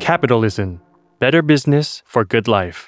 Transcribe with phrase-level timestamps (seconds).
[0.00, 0.68] Capitalism
[1.22, 2.78] Better Business for Good Life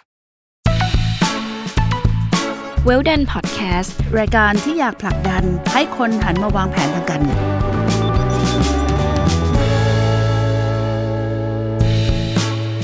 [2.87, 7.41] เวลดันพอดแคสต์รายการที่อยากผลักดันให้คนหันมาวางแผนทางการเงิน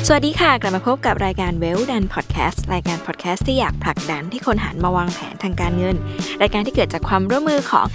[0.06, 5.96] สวัสดีค่ะ กลับมาพบกับรายการเวลดันพอดแคสต์รายการพอดแคสต์ที่อยากผลักดันให้คนหันมาวางแผนทางการเงิน
[6.42, 7.86] รายการที่เกิดจากความร่วมมือของ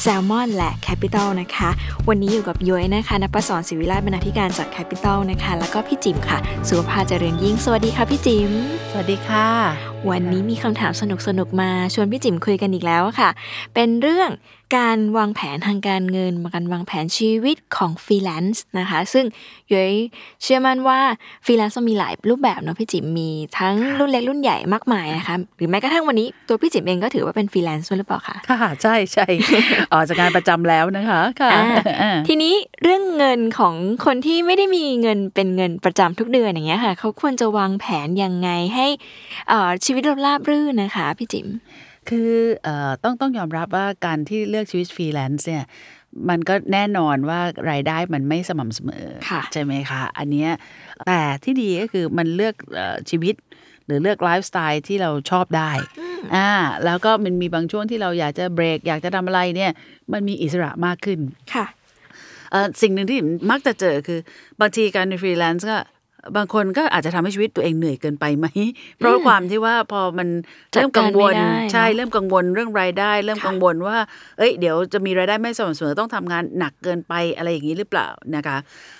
[0.00, 1.70] s ซ l m o n และ Capital นะคะ
[2.08, 8.50] วันนี้อยู่กับย้อยนะคะนักประสอนศิวิราชบรรณาธิการจาก Capital นะคะ แล้วก็พี่จิ๋มค่ะ สุวภาเจริญยิ่ง สวัสดีค่ะพี่จิ๋ม
[8.90, 9.48] สวัสดีค่ะ
[10.10, 11.02] วันนี้มีคำถามส
[11.38, 13.30] นุกๆมาชวนพี่จิ๋มคุยกันอีกแล้วค่ะ
[13.74, 14.30] เป็นเรื่อง
[14.76, 19.24] การวางแผนทางการเงินการวางแผนชีวิตของฟรีแลนซ์นะคะ ซึ่ง
[19.72, 19.92] ย้อย
[20.42, 21.00] เชื่อมั่นว่า
[21.44, 29.26] ฟรีแลนซ์มีหลายรูปแบบเนาะพี่จิ๋มมีทั้งรุ่นเล็กรุ่นใหญ่มากมายนะคะหรือแม้กระทั่งวันนี้ตัวพี่จิ๋มเองก็ถือว่าเป็นฟรีแลนซ์ด้วยหรือเปล่าคะค่ะใช่ใช่
[29.92, 31.64] ออกจากงานประจำแล้วนะคะค่ะอ่า
[32.02, 38.86] อ่าทีนี้เรื่องเงินของคนที่ไม่ได้มีเงินเป็นเงินประจำทุกเดือนอย่างเงี้ยค่ะ เขาควรจะวางแผนยังไงให้
[39.48, 41.48] เอ่อชีวิตเราราบรื่นนะคะพี่จิ๋ม
[42.08, 42.32] คือ
[42.64, 45.64] เอ่อต้องต้องยอมรับว่าการที่เลือกชีวิตฟรีแลนซ์เนี่ย
[46.28, 50.50] มันก็แน่นอนว่ารายได้มันไม่สม่ำเสมอค่ะใช่ไหมคะ อันเนี้ย
[51.06, 53.34] แต่ที่ดีก็คือมันเลือกเอ่อชีวิต
[53.86, 55.70] หรือเลือกไลฟ์สไตล์ที่เราชอบได้
[56.34, 56.50] อ่า
[56.84, 59.72] แล้วก็มันมีบางช่วงที่เราอยากจะเบรก อยากจะทำอะไรเนี่ย
[60.12, 61.18] มันมีอิสระมากขึ้น
[61.54, 61.66] ค่ะ
[62.50, 63.18] เอ่อสิ่งหนึ่งที่
[63.50, 64.20] มักจะเจอคือ
[64.60, 65.76] บางทีการเป็นฟรีแลนซ์ก็
[66.36, 68.46] บางคนก็อาจจะทำให้ชีวิตตัวเองเหนื่อยเกินไปไหม
[68.96, 70.28] เพราะความที่ว่าพอมัน
[70.74, 73.96] จัดเริ่มกังวลการไม่ได้ใช่เนอะเริ่มกังวลเรื่องรายได้ เริ่มค่ะกังวลว่า
[74.38, 78.56] เอ้ยเดี๋ยวจะมีรายได้ไม่สม่ำเสมอต้องทำงานหนักเกินไปอะไรอย่างนี้หรือเปล่านะคะ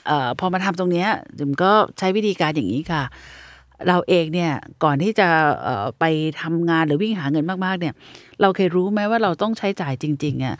[0.06, 3.03] เอ่อพอมาทำตรงเนี้ยจิมก็ใช้วิธีการอย่างนี้ค่ะ
[3.89, 4.53] เราเองเนี่ย
[4.84, 5.29] ก่อนที่จะ
[5.62, 6.05] เอ่อไป
[6.41, 7.95] ทำงานหรือวิ่งหาเงินมากๆเนี่ย
[8.41, 10.57] เราเคยรู้ไหมว่าเราต้องใช้จ่ายจริงๆอะ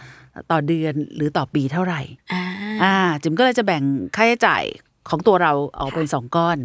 [0.51, 2.01] ต่อเดือนหรือต่อปีเท่าไหร่
[2.33, 2.43] อ่า
[2.83, 3.83] อ่าจิมก็เลยจะแบ่ง
[4.17, 4.65] ค่าใช้จ่าย
[5.09, 6.59] ของตัวเราออกเป็นสองก้อน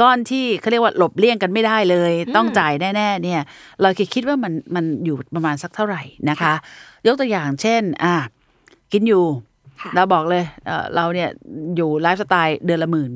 [0.00, 3.40] ก้อนที่เขาเรียกว่าหลบเลี่ยงกันไม่ได้เลย ต้องจ่ายแน่ ๆ เนี่ย
[3.82, 6.52] เราคิดคิดว่ามันมันอยู่ประมาณสักเท่าไหร่นะคะ
[7.06, 8.14] ยกตัวอย่างเช่น อ่า
[8.92, 9.24] กินอยู่
[9.80, 11.28] ค่ะเราบอกเลยเอ่อเราเนี่ย
[11.76, 13.12] อยู่ไลฟ์สไตล์เดือนละหมื่น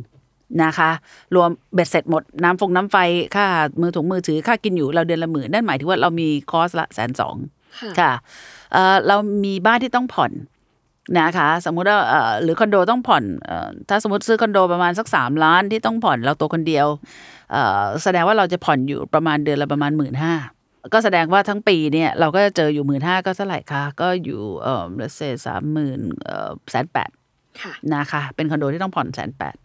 [0.65, 0.91] นะคะ
[1.35, 2.97] รวมเบ็ดเสร็จหมดน้ำฟงน้ำไฟ
[3.35, 3.47] ค่า
[3.81, 7.37] มือถุงมือถือค่ากินอยู่เราเดือนละหมื่นนั่นหมายถึงว่าเรามีคอสละแสนสอง
[8.01, 8.13] ค่ะ
[8.73, 10.33] เอ่อเรามีบ้านที่ต้องผ่อน
[11.19, 16.87] นะคะสมมุติว่าเอ่อหรือคอนโดต้องผ่อนเอ่อถ้าสมมติซื้อคอนโดประมาณสักสามล้านที่ต้องผ่อนเราตัวคนเดียว
[17.53, 20.35] เอ่อแสดงว่าเราจะผ่อนอยู่ประมาณเดือนละประมาณหมื่นห้า
[20.95, 24.85] ก็แสดงว่าทั้งปีเนี่ยเราก็จะเจออยู่หมื่นห้าก็เท่าไหร่คะก็อยู่เอ่อ
[25.17, 27.11] เศษสามหมื่นเอ่อแสนแปด
[27.61, 29.57] ค่ะนะคะเป็นคอนโดที่ต้องผ่อนแสนแปด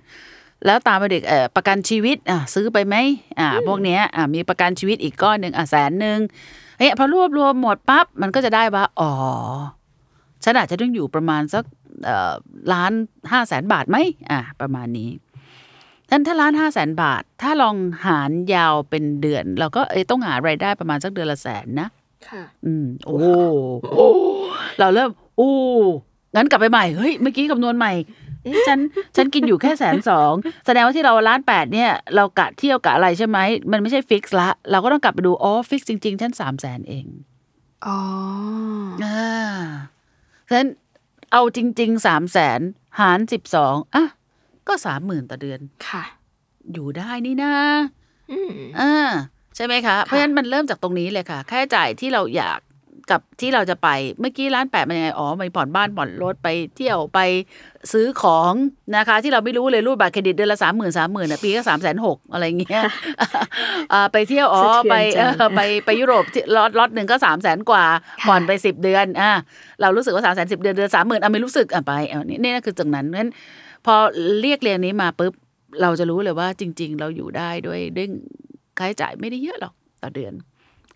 [0.65, 2.95] แล้วตามไปเด็กเอ่อประกันชีวิตอะซื้อไปไหม
[3.39, 6.19] อ่าพวกเนี้ยอะมีประกันชีวิตอีกก้อนหนึ่งอะแสนหนึ่ง
[6.77, 9.11] เฮ้ยพอรวบรวมหมดปั๊บมันก็จะได้ว่าอ๋อ
[10.45, 11.63] ฉันอาจจะต้องอยู่ประมาณสัก
[12.05, 12.33] เอ่อ
[12.73, 12.91] ล้าน
[13.31, 13.97] ห้าแสนบาทไหม
[14.31, 15.09] อะประมาณนี้
[16.11, 17.75] นั้นถ้าล้านห้าแสนบาท ถ้าลอง
[18.05, 21.87] หารยาวเป็นเดือน เราก็เอ้ยต้องหารายได้ประมาณสักเดือนละแสนนะ
[22.27, 23.15] ค่ะ อืม โอ้
[23.91, 24.07] โอ้
[24.79, 25.53] เราเริ่มอู้
[26.35, 27.93] งั้นกลับไปใหม่เฮ้ยเมื่อกี้คำนวณใหม่
[28.43, 28.79] เอ๊ะฉัน
[29.15, 30.33] ฉันกินอยู่แค่แสนสอง
[30.65, 33.37] แสดงว่าที่เราล้านแปดเนี่ย เรากะเที่ยวกะอะไรใช่ไหม
[33.71, 37.05] มันไม่ใช่ฟิกซ์ละเราก็ต้องกลับไปดูอ๋อฟิกซ์จริง ๆ ฉันสามแสนเอง
[37.85, 37.99] อ๋อ
[39.03, 39.25] อ่า
[40.47, 40.69] ฉะนั้น
[41.31, 42.59] เอาจริงๆสามแสน
[42.99, 44.05] หารสิบสองอะ
[44.67, 46.03] ก็สามหมื่นต่อเดือนค่ะ
[46.73, 47.53] อยู่ได้นี่นะ
[48.31, 48.93] อืมอ่า
[49.55, 52.59] ใช่ไหมคะ เพราะฉะนั้นมันเริ่มจากตรงนี้เลยค่ะ ค่าใช้จ่ายที่เราอยาก
[53.11, 53.89] กับที่เราจะไป
[54.19, 57.19] เมื่อกี้ร้านแปดมันยังไง อ๋อไปผ่อนบ้านผ่อนรถไปเที่ยวไป
[57.93, 58.53] ซื้อของ
[58.95, 62.83] นะคะ ที่เราไม่รู้เลยรูดบัตรเครดิตเดือนละสามหมื่นสามหมื่นปีก็สามแสนหกอะไรเงี้ย
[63.93, 67.85] อ่าไปเที่ยวอ๋อสะเทือนไปใจเออไปไปยุโรปที่ล็อตล็อตหนึ่งก็สามแสนกว่า
[68.21, 69.31] ค่ะผ่อนไปสิบเดือนอ่า
[69.81, 73.31] เรารู้สึกว่าสามแสนสิบเดือนเดือนสามหมื่นอะไม่รู้สึกอะไปอะนี่นี่คือจังนั้นเพราะฉะนั้น
[73.85, 73.95] พอ
[74.41, 75.33] เรียกเรียงนี้มาปุ๊บ
[75.81, 78.07] เราจะรู้เลยว่าจริง ๆ เราอยู่ได้ด้วยด้วย
[78.79, 80.33] ค่าใช้จ่ายไม่ได้เยอะหรอกต่อเดือน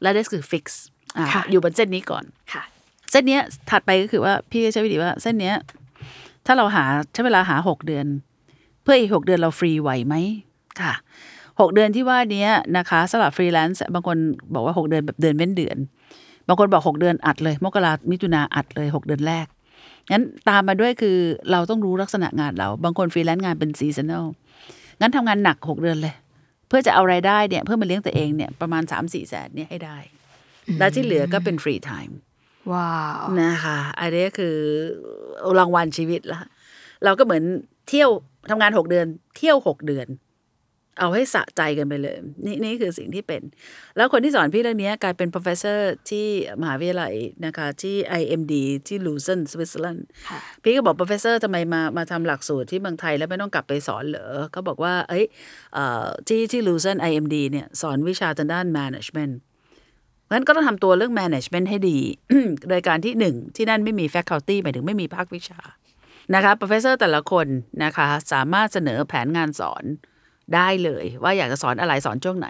[0.01, 0.83] และนี่คือ fix
[1.17, 2.63] อ่าค่ะอยู่บนเส้นนี้ก่อนค่ะ
[3.11, 5.55] เส้นเนี้ยถัดไปก็คือว่าพี่ใช้วิธีว่าเส้นเนี้ย
[6.45, 6.83] ถ้าเราหา
[7.13, 8.05] ใช้เวลาหาหกเดือน
[8.81, 10.15] เพื่ออีกหกเดือนเราฟรีไหวไหม
[10.81, 10.93] ค่ะ
[11.59, 14.17] หกเดือนที่ว่าเนี้ยนะคะสำหรับฟรีแลนซ์บางคน
[14.53, 15.77] บอกว่าหกเดือนแบบเดือนเว้นเดือน
[16.47, 19.45] บางคนบอกหกเดือนอัดเลย มกรามิถุนาอัดเลยหกเดือนแรก
[20.11, 21.17] งั้นตามมาด้วยคือ
[21.51, 24.25] เราต้องรู้ลักษณะงานเรา บางคนฟรีแลนซ์งานเป็นซีซัน a ล
[25.01, 26.13] งั้นทำงานหนักหกเดือนเลย
[26.67, 29.97] เพื่อจะเอารายได้เนี่ยเพื่อมาเลี้ยงตัวเองเนี่ยประมาณสามสี่แสนเนี่ยให้ได้
[30.77, 32.17] แล้วที่เหลือก็เป็น free time
[32.71, 34.55] ว้าวนะคะอันนี้คือ
[35.59, 36.41] รางวัลชีวิตละ
[37.03, 37.43] เราก็เหมือน
[37.89, 38.09] เที่ยว
[38.49, 39.05] ทำงานหกเดือน
[39.37, 40.07] เที่ยวหกเดือน
[40.99, 43.41] เอาให้สะใจกันไปเลย นี่นี่คือสิ่งที่เป็น
[43.97, 45.79] แล้วคนที่สอนพี่เรื่องนี้กลายเป็น professor
[46.09, 46.25] ที่
[46.61, 47.13] มหาวิทยาลัย
[47.45, 48.53] นะคะ ที่ IMD
[48.87, 55.25] ที่ Lucerne Switzerland ค่ะพี่ก็บอก professor ทำไมมามาทำหลักสูตรที่เมืองไทยแล้วไม่ต้องกลับไปสอนเหรอเขาบอกว่า เอ้ย
[55.73, 59.33] เอ่อที่ที่ Lucerne IMD เนี่ยสอนวิชาทางด้าน management
[60.31, 61.97] งั้นก็ต้องทำตัวเรื่อง management ให้ดี
[62.69, 65.59] โดยการที่หนึ่งที่นั่นไม่มี faculty หมายถึงไม่มีภาควิชา
[66.35, 67.47] นะคะ professor แต่ละคน
[67.83, 69.83] นะคะ สามารถเสนอแผนงานสอน
[70.55, 72.47] ได้เลย ว่าอยากจะสอนอะไรสอนช่วงไหน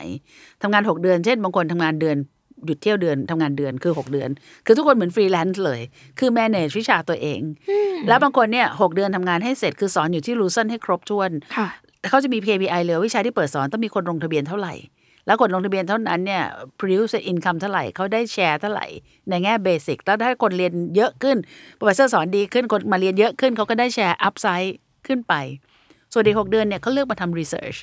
[0.61, 2.17] ทำงาน 6 เดือน เช่น บางคนทำงานเดือน
[2.65, 4.29] หยุดเที่ยวเดือนทำงานเดือนคือ 6 เดือน
[4.65, 5.81] คือทุกคนเหมือนฟรีแลนซ์เลย
[6.19, 7.41] คือ manage วิชาตัวเอง
[8.07, 11.67] แล้วบางคนเนี่ยหกเดือนทำงานให้เสร็จคือสอนอยู่ที่ลูซันให้ครบถ้วนค่ะ
[12.09, 14.73] เขาจะมี KPI เลยวิชาที่เปิดสอนต้องมีคนลงทะเบียนเท่าไหร่
[15.25, 16.43] แล้วคนลงทะเบียนเท่านั้นเนี่ย
[16.79, 18.85] produce income เท่าไหร่เขาได้แชร์เท่าไหร่
[19.29, 21.37] ในแง่ basic แล้วถ้าคนเรียนเยอะขึ้น
[21.77, 24.75] professor สอนดีขึ้นคนมาเรียนเยอะขึ้นเขาก็ได้ share upside
[25.07, 25.33] ขึ้นไป
[26.13, 27.75] ส่วนอีกหกเดือนเนี่ยเขาเลือกมาทำ research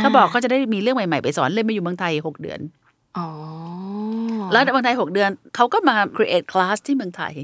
[0.00, 2.60] เขาบอกเขาจะได้มีเรื่องใหม่ ๆ ไปสอนเลยมาอยู่เมืองไทยหกเดือน
[3.18, 3.28] อ๋อ
[4.52, 7.34] แล้วในเมืองไทย6เดือนเขาก็มา create class ที่เมืองไทย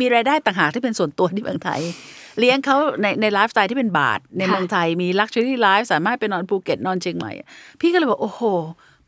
[0.00, 1.80] มีรายได้ต่างหากที่เป็นส่วนตัวที่เมืองไทย
[2.38, 7.32] เลี้ยงเขาในในไลฟ์สไตล์ที่เป็นบาทในค่ะเมืองไทยมี luxury life สามารถไปนอนภูเก็ตนอนเชียงใหม่
[7.80, 8.42] พี่ก็เลยบอกโอ้โห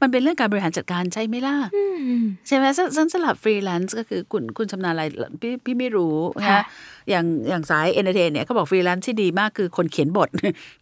[0.01, 1.85] มันเป็นเรื่องการบริหารจัดการใช่ไหมล่ะอื
[2.23, 5.05] มใช่ไหมซึ่งซึ่งสำหรับฟรีแลนซ์ก็คือคุณคุณชำนาญอะไร
[5.43, 6.17] พี่พี่ไม่รู้
[6.47, 6.65] ค่ะนะ
[7.11, 10.29] อย่างอย่างสาย entertain เนี่ยเขาบอกฟรีแลนซ์ที่ดีมากคือคนเขียนบท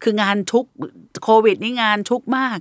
[0.03, 0.65] คืองานชุก
[1.25, 2.57] โควิดนี่งานชุกมาก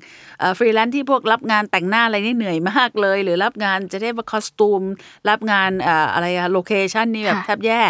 [0.57, 4.81] ฟรีแลนซ์ที่พวกรับงานแต่งหน้าอะไรนี่เหนื่อยมากเลย หรือรับงานจะได้ว่า costume
[5.29, 7.81] รับงานเอ่ออะไรอะ location นี่แบบค่ะแทบแย่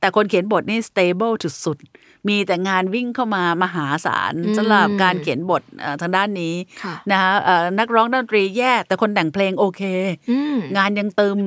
[0.00, 1.34] แต่คนเขียนบทนี่ stable
[1.66, 1.86] สุดๆ
[2.28, 9.82] มีแต่งานวิ่งเข้ามามหาศาลสำหรับการเขียนบทเอ่อทางด้านนี้ค่ะนะคะเอ่อนักร้องดนตรีแย่แต่คนแต่งเพลงโอเค
[10.30, 11.38] อืมงานยังตรึม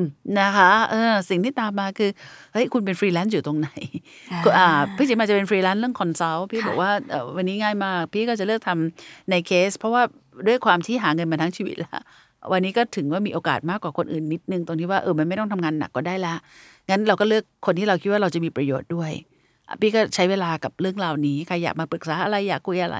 [0.42, 2.10] นะคะเออสิ่งที่ตามมาคือ
[2.54, 3.70] เฮ้ยคุณเป็นฟรีแลนซ์อยู่ตรงไหน
[4.32, 10.04] อ่าก็อ่าพี่จิมอาจจะเป็นฟรีแลนซ์เรื่อง consult พี่ค่ะบอกว่าเอ่อวันนี้ง่ายมาก พี่ก็จะเลือกทำในเคส เพราะว่า
[10.48, 11.92] ด้วยความที่หาเงินมาทั้งชีวิตแล้ว
[12.52, 16.34] วันนี้ก็ถึงว่ามีโอกาสมากกว่าคนอื่นนิดนึงตรงที่ว่าเออมันไม่ต้องทำงานหนักก็ได้ละ
[16.90, 19.26] งั้นเราก็เลือกคนที่เราคิดว่าเราจะมีประโยชน์ด้วยอะ
[19.82, 22.98] พี่ก็ใช้เวลากับเรื่องราวนี้ใครอยากมาปรึกษาอะไรอยากคุยอะไร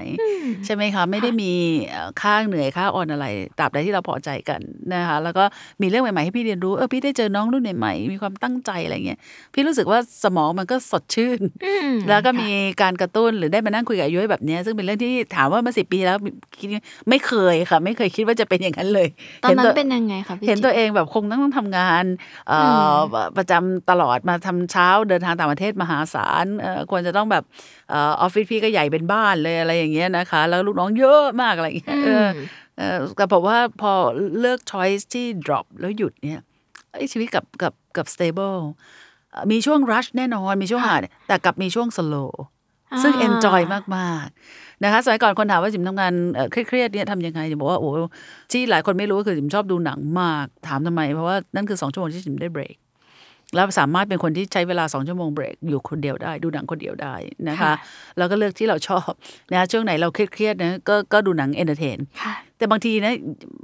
[0.66, 1.52] ใช่ไหมคะ ไม่ได้มี
[1.90, 3.26] เอ่อค่าเหนื่อยค่าอ่อนอะไร
[3.60, 4.62] ตราบใดที่เราพอใจกัน
[4.94, 5.44] นะคะ แล้วก็
[5.82, 9.20] มีเรื่องใหม่ๆให้พี่เรียนรู้เออพี่ได้เจอน้องรุ่นใหม่ๆมีความตั้งใจอะไรเงี้ย
[9.54, 12.50] พี่รู้สึกว่าสมองมันก็สดชื่นอืมแล้วก็มี
[12.82, 16.18] การกระตุ้นหรือได้มานั่งคุยกับอายุแบบเนี้ยซึ่งเป็นเรื่องที่ถามว่าเมื่อสิปีแล้ว
[16.60, 16.68] คิด
[17.10, 19.08] ไม่เคยค่ะ ไม่เคยคิดว่าจะเป็นอย่างนั้นเลย
[19.44, 22.04] ตอนนั้นห็เป็นยังไงคะพี่เห็นจิ๊บตัวเองแบบคงต้องต้องทำงาน
[22.50, 22.60] เอ่
[22.94, 26.55] ออประจำตลอดมาทำเช้าเดินทางต่างประเทศมหาศาลเอ่อ
[26.92, 27.44] ควรจะต้องแบบ
[27.90, 32.28] เออออฟฟิศพี่ก็ใหญ่เป็นบ้านเลยอะไรอย่างเงี้ยนะคะ แล้วลูกน้องเยอะมากอะไรอย่างเงี้ยเออ
[32.78, 33.94] เออแต่ผมว่าพอ
[34.40, 36.42] เลือก choice ที่ drop แล้วหยุดเนี่ย
[36.92, 38.60] เอ้ยชีวิตกับกับกับ stable
[39.32, 40.96] เอ่อมีช่วง rush แน่นอน มีช่วงหา
[41.28, 42.32] แต่กลับมีช่วง slow
[43.04, 43.62] ซึ่งอ่า enjoy
[43.98, 47.90] มากๆนะคะสมัยก่อนคนถามว่าจิมทำงานเอ่อเครียดๆเนี่ยทำยังไงจิมบอกว่าโอ้
[48.52, 52.76] ที่หลายคนไม่รู้ก็คือจิมชอบดูหนังมาก ถามทำไม เพราะว่านั่นคือสองชั่วโมงที่จิมได้เบรก
[53.56, 57.14] แล้วสามารถเป็นคนที่ใช้เวลาสองชั่วโมงเบรกอยู่คนเดียวได้ ดูหนังคนเดียวได้
[57.50, 57.74] นะคะค่ะ
[58.18, 59.10] แล้วก็เลือกที่เราชอบ
[59.52, 63.14] นะช่วงไหนเราเครียดๆนะก็ก็ดูหนัง entertain ค่ะแต่บางทีนะ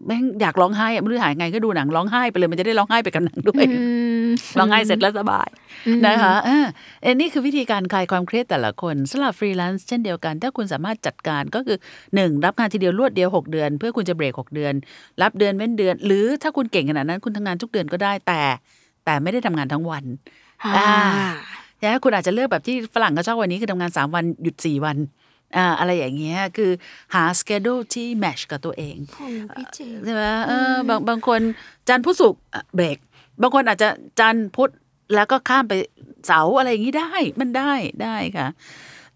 [0.05, 3.83] แม่งอยากร้องไห้อะไม่รู้หายไงก็ดูหนังร้องไห้ไปเลยมันจะได้ร้องไห้ไปกับหนังด้วยอื
[4.27, 4.29] ม
[4.59, 5.49] ร้องไห้เสร็จแล้วสบาย
[5.87, 6.65] อืมนะคะเออ
[7.03, 11.77] and นี่คือวิธีการคลายความเครียดแต่ละคนสำหรับฟรีแลนซ์เช่นเดียวกัน ถ้าคุณสามารถจัดการก็คือ
[12.11, 14.73] 1 รับงานทีเดียวรวดเดียว 6 เดือน เพื่อคุณจะเบรก 6 เดือน
[15.21, 18.41] รับเดือนเว้นเดือน หรือถ้าคุณเก่งขนาดนั้นคุณทำงานทุกเดือนก็ได้แต่
[19.05, 20.03] แต่ไม่ได้ทำงานทั้งวัน
[20.77, 20.93] อ่า
[21.83, 24.97] นะคุณอาจจะเลือกแบบที่ฝรั่งเขาชอบวันนี้คือทำงาน 3 วันหยุด 4 วัน
[25.57, 26.71] อ่าอะไรอย่างเงี้ยคือ
[27.13, 29.27] หาสเกดูที่แมชกับตัวเองโอ้
[29.57, 31.41] พี่จิ๊บใช่ไหมเออบางบางคน
[31.87, 32.97] จันทร์พุธศุกร์อะเบรก
[33.41, 33.89] บางคนอาจจะ
[34.19, 34.71] จันทร์พุธ
[35.15, 35.73] แล้วก็ข้ามไป
[36.27, 38.47] เสาร์อะไรอย่างนี้ได้มันได้ได้ค่ะ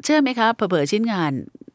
[0.04, 1.32] เชื่อไหมคะเผลอๆชิ้นงาน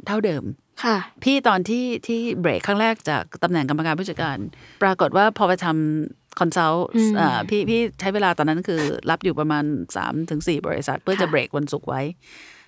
[0.07, 0.45] เท่าเดิม
[0.85, 4.39] ค่ะ พี่ตอนที่ที่เบรกครั้งแรกจากตำแหน่งกรรมการผู้จัดการ
[4.83, 12.01] ปรากฏว่าพอไปทำ consult อืมอ่าพี่พี่ใช้เวลาตอนนั้นคือรับอยู่ประมาณ3 ถึง 4 บริษัท เพื่อจะค่ะเบรกวันศุกร์ไว้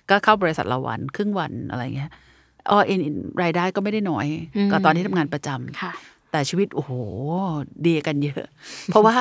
[0.09, 2.11] ก็เข้าบริษัทละวัน ครึ่งวันอะไรเงี้ย
[2.69, 3.01] อ๋ออิน
[3.43, 4.27] รายได้ก็ไม่ได้น้อย
[4.71, 5.93] กว่าตอนที่ทำงานประจำค่ะ
[6.31, 6.91] แต่ชีวิต โอ้โห
[7.87, 8.45] ดีกันเยอะ
[8.87, 9.15] เพราะว่า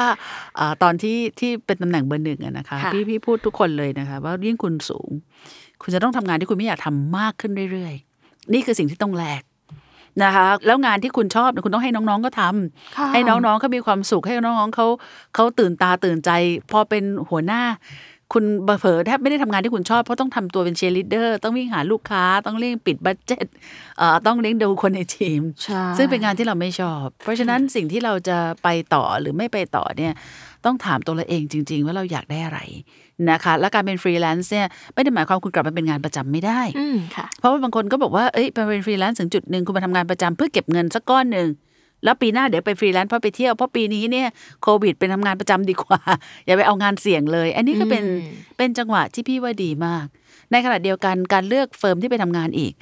[0.58, 5.10] อ่าตอนที่ที่เป็นตำแหน่งเบอร์หนึ่งอะนะคะค่ะพี่พี่พูดทุกคนเลยนะคะ ว่ายิ่งคุณสูง
[5.82, 9.42] คุณจะต้องทำงานที่คุณไม่อยากทำมากขึ้นเรื่อยๆ นี่คือสิ่งที่ต้องแลก
[10.24, 14.86] นะคะ แล้วงานที่คุณชอบเนี่ยคุณต้องให้น้องๆก็ทำค่ะให้น้องๆเขามีความสุขให้น้องๆเขา
[15.34, 16.30] เขาตื่นตาตื่นใจ
[16.72, 17.62] พอเป็นหัวหน้า
[18.32, 23.46] คุณเผลอๆแทบไม่ได้ทำงานที่คุณชอบเพราะต้องทำตัวเป็นเชียร์ลีดเดอร์ต้องวิ่งหาลูกค้าต้องเลี้ยงปิด budget
[23.98, 30.12] เอ่อต้องเลี้ยงดูคนในทีมใช่ซึ่งเป็นงานที่เราไม่ชอบ เพราะฉะนั้นสิ่งที่เราจะไปต่อหรือไม่ไปต่อเนี่ย
[30.64, 32.60] ต้องถามตัวเราเองจริง ๆ ว่าเราอยากได้อะไร
[33.30, 41.48] นะคะและการเป็นฟรีแลนซ์เนี่ยไม่ได้หมายความคุณกลับมาเป็นงานประจำไม่ได้อืมค่ะเพราะว่าบางคนก็บอกว่าเอ้ยไปเป็นฟรีแลนซ์ถึงจุดหนึ่งคุณมาทำงานประจำเพื่อเก็บเงินสักก้อนหนึ่ง
[42.04, 44.28] แล้วปีหน้าเดี๋ยวไปฟรีแลนซ์เพราะไปเที่ยวเพราะปีนี้เนี่ย
[44.62, 46.00] โควิดเป็นทำงานประจำดีกว่า
[46.46, 48.20] อย่าไปเอางานเสี่ยงเลย อันนี้ก็เป็นอืม
[48.56, 50.06] เป็นจังหวะที่พี่ว่าดีมาก
[50.50, 52.72] ในขณะเดียวกันการเลือก firm ที่ไปทำงานอีก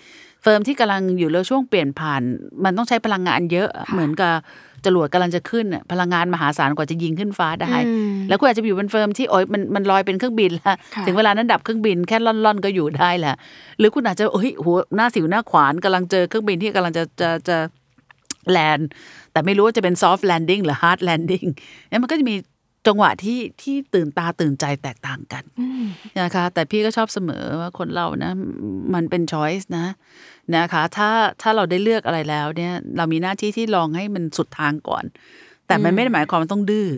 [0.42, 2.22] firm ที่กำลังอยู่แล้วช่วงเปลี่ยนผ่าน
[2.64, 4.34] มันต้องใช้พลังงานเยอะเหมือนกับ
[4.86, 13.34] จรวดกำลังจะขึ้นน่ะพลังงานมหาศาลกว่าจะยิงขึ้นฟ้าได้อืมแล้วคุณอาจจะไปอยู่บน firm ที่โอ๊ยมันมันลอยเป็นเครื่องบินแล้วค่ะถึงเวลานั้นดับเครื่องบินแค่ร่อนๆก็อยู่ได้แหละ
[13.78, 17.56] หรือคุณอาจจะเฮ้ยหัวหน้าสิวหน้าขวานกำลังเจอเครื่องบินที่กำลังจะจะจะ
[18.50, 18.88] land
[19.32, 21.44] แต่ไม่รู้ว่าจะเป็น soft landing หรือ hard landing
[21.88, 22.34] เนี่ยมันก็จะมี
[22.86, 25.84] จังหวะที่ที่ตื่นตาตื่นใจแตกต่างกันอืม
[26.20, 28.32] นะคะ แต่พี่ก็ชอบเสมอว่าคนเรานะ
[28.94, 29.86] มันเป็น choice นะ
[30.56, 31.10] นะคะ ถ้า
[31.42, 35.04] ถ้าเราได้เลือกอะไรแล้วเนี่ย เรามีหน้าที่ที่ลองให้มันสุดทางก่อน
[35.66, 36.88] แต่มันไม่ได้หมายความว่าต้องดื้อ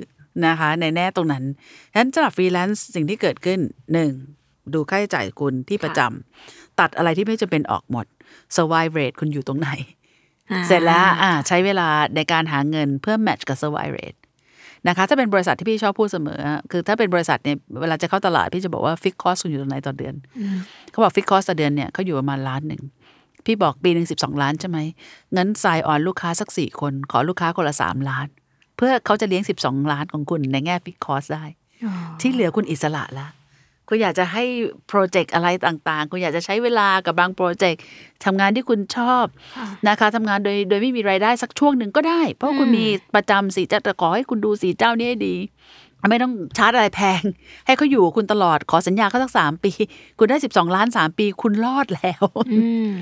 [0.47, 1.45] นะคะ ในแน่ตรงนั้น
[1.93, 3.59] ฉะนั้นสำหรับฟรีแลนซ์สิ่งที่เกิดขึ้น
[3.93, 4.11] หนึ่ง
[4.75, 8.07] ดูค่าใช้จ่ายคุณที่ประจำตัดอะไรที่ไม่จำเป็นออกหมด
[8.57, 9.71] survive rate คุณอยู่ตรงไหน
[10.51, 14.19] อ่าเสร็จแล้วอ่าใช้เวลาในการหาเงินเพื่อ match กับ survive rate
[14.89, 20.15] นะคะถ้าเป็นบริษัทที่พี่ชอบพูดเสมอ คือถ้าเป็นบริษัทเนี่ยเวลาจะเข้าตลาดพี่จะบอกว่า fixed cost คุณอยู่ตรงไหนต่อเดือน
[20.91, 22.83] เขาบอก fixed cost ต่อเดือนเนี่ยเขาอยู่ประมาณล้านหนึ่ง
[23.45, 24.79] พี่บอกปีหนึ่งสิบสองล้านใช่ไหม
[25.37, 28.27] งั้น sign on ลูกค้าสักสี่คน ขอลูกค้าคนละสามล้าน
[28.77, 31.45] เพื่อเขาจะเลี้ยงสิบสองล้านของคุณในแง่ fixed cost ได้
[31.85, 33.27] อ๋อที่เหลือคุณอิสระละ
[33.95, 34.45] คุณอยากจะให้
[34.89, 37.83] โปรเจกต์อะไรต่างๆ คุณอยากจะใช้เวลากับบางโปรเจกต์
[38.25, 39.27] ทำงานที่คุณชอบ
[39.89, 45.37] นะคะทำงานโดยโดยไม่มีรายได้สักช่วงหนึ่งก็ได้ เพราะคุณมีประจำสี่เจ้าแต่ขอให้คุณดูสี่เจ้านี้ให้ดี
[46.11, 47.23] ไม่ต้องชาร์จอะไรแพง
[47.67, 49.71] ให้เขาอยู่กับคุณตลอดขอสัญญาเขาสักสามปี
[50.19, 52.93] คุณได้สิบสองล้านสามปี คุณรอดแล้วอืม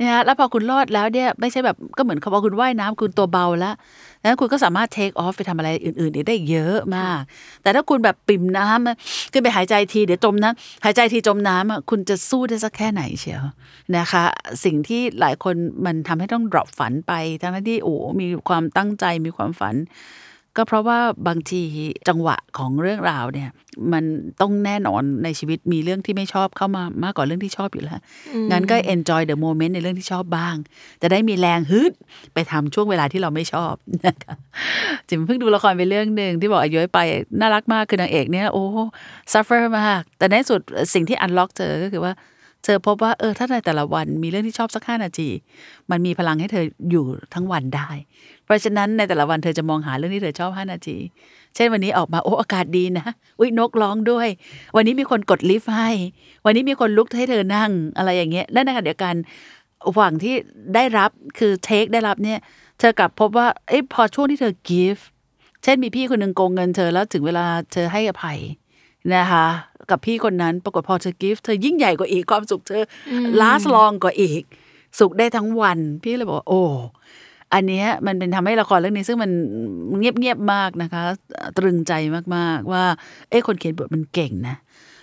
[0.00, 3.74] นะฮะแล้วพอคุณรอดแล้วเนี่ยไม่ใช่แบบก็เหมือนเขาบอกคุณว่ายน้ำคุณตัวเบาแล้ว
[4.22, 7.20] แล้วคุณก็สามารถเทคออฟไปทำอะไรอื่นๆอีกได้เยอะมาก
[7.62, 8.96] แต่ถ้าคุณแบบปิ่มน้ำอะ
[9.32, 13.44] ขึ้นไปหายใจทีเดี๋ยวจมน้ำหายใจทีจมน้ำอะคุณจะสู้ได้สักแค่ไหนเชียว
[13.96, 14.24] นะคะ
[14.64, 15.54] สิ่งที่หลายคน
[15.86, 19.74] มันทำให้ต้อง drop ฝันไปทั้งที่โอ้มีความตั้งใจมีความฝัน
[20.58, 20.98] ก็เพราะว่า
[21.28, 21.62] บางที
[22.08, 23.50] จังหวะของเรื่องราวเนี่ย
[23.92, 24.04] มัน
[24.40, 28.00] ต้องแน่นอนในชีวิตมีเรื่องที่ไม่ชอบเข้ามามากกว่าเรื่องที่ชอบอยู่แล้ว
[28.50, 30.54] งั้นก็ enjoy the moment ในเรื่องที่ชอบบ้าง
[31.02, 31.92] จะได้มีแรงฮึด
[32.34, 33.72] ไปทำช่วงเวลาที่เราไม่ชอบ
[34.06, 34.34] นะคะ
[35.08, 37.00] จิมเพิ่งดูละครไปเรื่องหนึ่งที่บอกอายุไป
[37.40, 38.64] น่ารักมากคือนางเอกเนี่ยโอ้
[39.32, 40.60] suffer มาก แต่ในที่สุด
[40.94, 42.12] สิ่งที่ unlock เธอก็คือว่า
[42.64, 45.28] เธอพบว่าเออถ้าในแต่ละวันมีเรื่องที่ชอบสักห้านาที
[45.90, 47.88] มันมีพลังให้เธออยู่ทั้งวันได้
[48.44, 50.96] เพราะฉะนั้นในแต่ละวันเธอจะมองหาเรื่องที่เธอชอบห้านาที
[51.54, 53.06] เช่นวันนี้ออกมาโอ้อากาศดีนะ
[53.38, 54.28] อุ้ยนกร้องด้วย
[54.76, 55.90] วันนี้มีคนกดลิฟต์ให้
[56.44, 59.14] วันนี้มีคนลุกให้เธอนั่งอะไรอย่างเงี้ยและในขณะเดียวกัน
[59.94, 60.34] หวังที่
[60.74, 62.38] ได้รับคือเทคได้รับเนี่ย
[62.78, 65.02] เธอกลับพบว่าเอ้พอช่วงที่เธอ give
[65.62, 68.38] เช่นมีพี่คนหนึ่งโกงเงินเธอแล้วถึงเวลาเธอให้อภัย
[69.14, 69.46] นะคะ
[69.90, 74.42] กับพี่คนนั้นปรากฏพอเธอ give เธอยิ่งใหญ่กว่าอีกความสุขเธออ last long กว่าอีก
[74.98, 76.62] สุขได้ทั้งวัน พี่เลยบอกว่าโอ้
[77.54, 79.30] อันเนี้ยมันเป็นทำให้ละครเรื่องนี้ซึ่งมัน
[79.98, 81.02] เงียบๆมากนะคะ
[81.58, 81.92] ตรึงใจ
[82.36, 82.84] มากๆว่า
[83.30, 84.56] เอ้คนเขียนบทมันเก่งนะ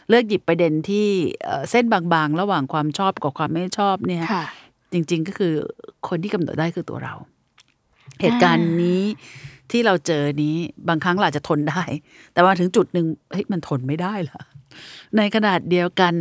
[0.10, 1.08] เลือกหยิบประเด็นที่
[1.46, 4.46] เอ่อเส้นบางๆ ระหว่างความชอบกับความไม่ชอบเนี่ยค่ะ
[4.94, 5.54] จริง ๆ ก็คือ
[6.08, 7.14] คนที่กำหนดได้คือตัวเรา
[8.22, 9.04] เหตุการณ์นี้
[9.72, 10.56] ที่เราเจอนี้
[10.88, 11.84] บางครั้งเราอาจจะทนได้
[12.32, 14.40] แต่มาถึงจุดหนึ่งเฮ้ยมันทนไม่ได้ละ
[15.18, 16.14] ในขนาดเดียวกัน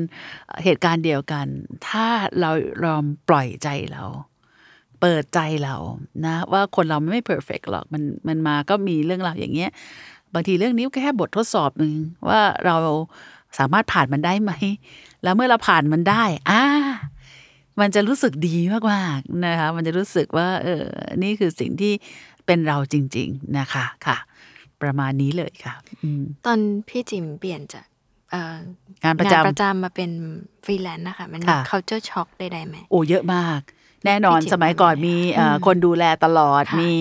[0.46, 1.46] เอ่อเหตุการณ์เดียวกัน
[1.88, 2.06] ถ้า
[2.40, 2.50] เรา
[2.84, 4.04] ยอมปล่อยใจเรา
[5.00, 5.76] เปิดใจเรา
[6.24, 9.70] นะ ว่าคนเราไม่ perfect หรอกมันมันมาก็มีเรื่องราวอย่างเงี้ย
[10.34, 11.92] บางทีเรื่องนี้ก็แค่บททดสอบหนึ่ง
[12.28, 12.76] ว่าเรา
[13.58, 14.52] สามารถผ่านมันได้ไหม
[15.22, 16.62] แล้วเมื่อเราผ่านมันได้ อ่า
[17.80, 18.56] มันจะรู้สึกดี
[18.92, 20.84] มากๆนะคะ มันจะรู้สึกว่า เออ
[21.22, 21.92] นี่คือสิ่งที่
[22.46, 24.18] เป็นเราจริง ๆนะคะค่ะ
[24.82, 26.58] ประมาณนี้เลยค่ะอืมตอน
[26.88, 27.84] พี่จิมเปลี่ยนจาก
[28.30, 28.56] เอ่อ
[29.04, 30.10] งานประงานจำประจำมาเป็น
[30.64, 33.60] ฟรีแลนซ์นะคะ มันมีค่ะ culture shock ใดๆไหมโอ้เยอะมาก
[34.06, 36.92] แน่นอนพี่จิ๋มสมัยก่อนทำไงมีเอ่ออมคนดูแลตลอดค่ะมี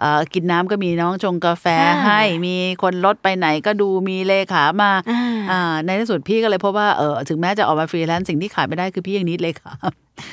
[0.00, 5.20] เอ่อกินน้ำก็มีน้องชงกาแฟอ่าให้มีคนรถไปไหนก็ดูมีเลขามาอ่า
[5.50, 9.72] อ่าในที่สุดพี่ก็เลยพบว่าเออถึงแม้จะออกมาฟรีแลนซ์สิ่งที่ขายไม่ได้คือพี่ยัง need เลขา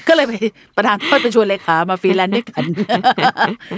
[0.07, 0.33] ก็เลยไป
[0.75, 2.63] ประทานโทษไปชวนเลขามาฟรีแลนซ์ด้วยกัน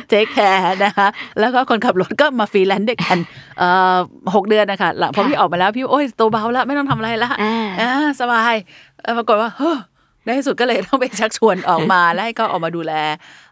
[0.09, 1.07] take care นะคะ
[1.39, 3.17] แล้วก็คนขับรถก็มาฟรีแลนซ์ด้วยกัน
[3.59, 3.95] เอ่อ
[4.35, 8.55] หกเดือนนะคะหลังพอพี่ออกมาแล้วพี่โอ้ยตัวเบาแล้วไม่ต้องทำอะไรละอ่าอ่าสบาย
[9.03, 9.77] เอ่อปรากฏว่าเฮ้อ
[10.23, 12.93] ในที่สุดก็เลยต้องไปชักชวนออกมา และให้เขาออกมาดูแล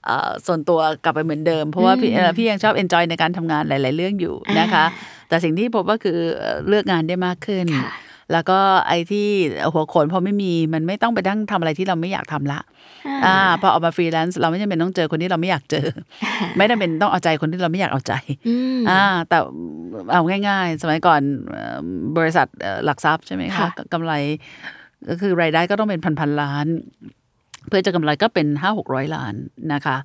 [0.06, 4.86] เอ่อส่วนตัวกลับไปเหมือนเดิม เพราะว่าพี่เอ่อพี่ยังชอบเอนจอยในการทำงานหลาย ๆ เรื่องอยู่นะคะ
[5.30, 7.94] แต่สิ่งที่พบว่าคือเอ่อเลือกงานได้มากขึ้นค่ะ
[8.34, 9.28] แล้วก็ไอ้ที่
[9.74, 12.60] หัวโขนพอไม่มีมันไม่ต้องไปนั่งทำอะไรที่เราไม่อยากทำละ
[13.26, 15.88] อ่าพอออกมาฟรีแลนซ์เราไม่จำเป็นต้องเจอคนที่เราไม่อยากเจอ
[16.58, 18.14] ไม่จำเป็นต้องเอาใจคนที่เราไม่อยากเอาใจ
[18.48, 19.38] อืมอ่าแต่
[20.14, 21.78] เอาง่าย ๆ สมัยก่อนเอ่อ
[22.18, 24.14] บริษัทเอ่อหลักทรัพย์ใช่ไหมคะค่ะกำไร
[25.10, 26.68] ก็คือรายได้ก็ต้องเป็นพันพันๆล้าน
[27.68, 29.34] เพื่อจะกำไรก็เป็นห้าหกร้อยล้าน
[29.74, 29.98] นะคะ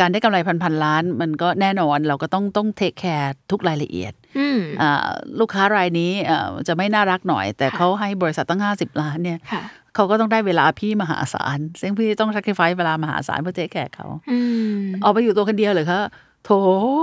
[0.00, 5.08] การได้กำไรพันพันๆล้าน มันก็แน่นอนเราก็ต้องต้อง take care ทุกรายละเอียดอืมอ่า
[5.40, 9.62] ลูกค้ารายนี้เอ่อจะไม่น่ารักหน่อย แต่ค่ะเขาให้บริษัทตั้งห้าสิบล้านเนี่ยค่ะ
[9.94, 14.38] เขาก็ต้องได้เวลาพี่มหาศาลซึ่งพี่ต้อง sacrifice เวลามหาศาลเพื่อ take care เขาอื
[14.78, 16.00] มออกไปอยู่ตัวคนเดียวเลยคะ
[16.44, 16.50] โถ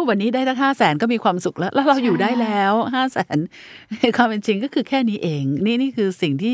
[0.09, 3.37] วันนี้ได้ตั้งห้าแสนก็มีความสุขแล้ว แล้วเราอยู่ได้แล้วห้าแสน
[4.17, 6.53] ความเป็นจริงก็คือแค่นี้เอง นี่นี่คือสิ่งที่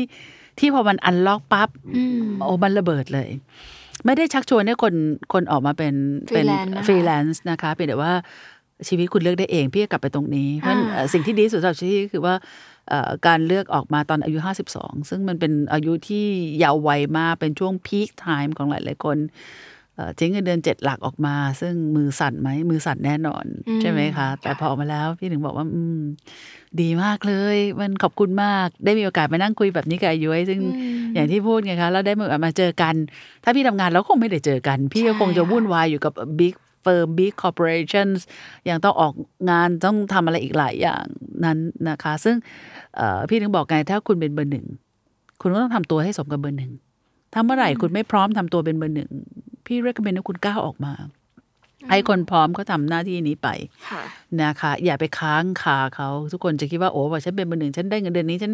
[0.58, 3.30] ที่พอมัน unlock ปั๊บอืมโอ้มันระเบิดเลย
[4.04, 4.94] ไม่ได้ชักชวนให้คน
[5.32, 5.94] คนออกมาเป็น
[6.34, 8.12] เป็น Freelance นะคะฟรีแลนซ์นะคะเพียงแต่ว่า
[8.88, 12.34] ชีวิตคุณเลือกได้เองพี่ก็กลับไปตรงนี้เพราะฉะนั้นอ่าเอ่อสิ่งที่ดีที่สุดสำหรับชีวิตคือว่า
[12.88, 14.38] เอ่อการเลือกออกมาตอนอายุ
[14.74, 16.26] 52 ซึ่งมันเป็นอายุที่
[16.62, 19.30] เยาว์วัยมากเป็นช่วง peak time ของหลาย ๆ คนเอ่อ
[20.18, 26.00] ทิ้งเงินเดือนเจ็ดหลักออกมา ซึ่งมือสั่นไหมมือสั่นแน่นอนอืมใช่ไหมคะ แต่พอออกมาแล้วพี่ถึงบอกว่า อืม
[26.80, 32.94] ดีมากเลย มันขอบคุณมาก ได้มีโอกาสมานั่งคุยแบบนี้กับอายุ้ยซึ่งอืมอย่างที่พูดไงคะแล้วได้มามาเจอกัน
[33.44, 38.08] ถ้าพี่ทำงานแล้วคงไม่ได้เจอกัน พี่ก็ใช่คงจะค่ะวุ่นวายอยู่กับ big firm big corporation
[38.68, 39.12] ยังต้องออก
[39.50, 41.04] งานต้องทำอะไรอีกหลายอย่าง
[41.44, 42.36] นั้นนะคะ ซึ่ง
[42.96, 44.66] เอ่อพี่ถึงบอกไงถ้าคุณเป็นเบอร์หนึ่ง
[45.40, 46.72] คุณก็ต้องทำตัวให้สมกับเบอร์หนึ่ง
[47.32, 49.10] ถ้าเมื่อไหร่คุณไม่พร้อมทำตัวเป็นเบอร์หนึ่ง
[49.66, 50.94] พี่เรียกเป็นให้คุณก้าวออกมา
[51.90, 53.48] ให้คนพร้อมก็ทำหน้าที่นี้ไป
[53.90, 54.02] ค่ะ
[54.42, 58.52] นะคะ อย่าไปค้างคาเขาทุกคนจะคิดว่าโอ้ว่าฉันเป็นเบอร์หนึ่งฉันได้เงินเดือนนี้ฉัน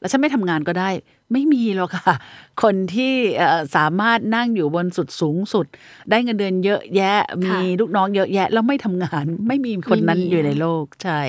[0.00, 0.90] แล้วฉันไม่ทำงานก็ได้
[1.32, 2.14] ไม่มีหรอกค่ะ
[2.62, 5.66] คนที่เอ่อสามารถนั่งอยู่บนสุดสูงสุด
[6.10, 11.20] ได้เงินเดือนเยอะแยะมีลูกน้องเยอะแยะแล้วไม่ทำงาน ไม่มีคนนั้นไม่มีอยู่ในโลกใช่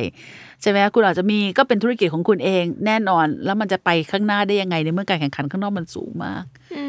[0.62, 6.46] ใช่ไหมคุณอาจจะมีก็เป็นธุรกิจของคุณเองแน่นอน แล้วมันจะไปข้างหน้าได้ยังไงในเมื่อการแข่งขันข้างนอกมันสูงมาก
[6.78, 6.84] อื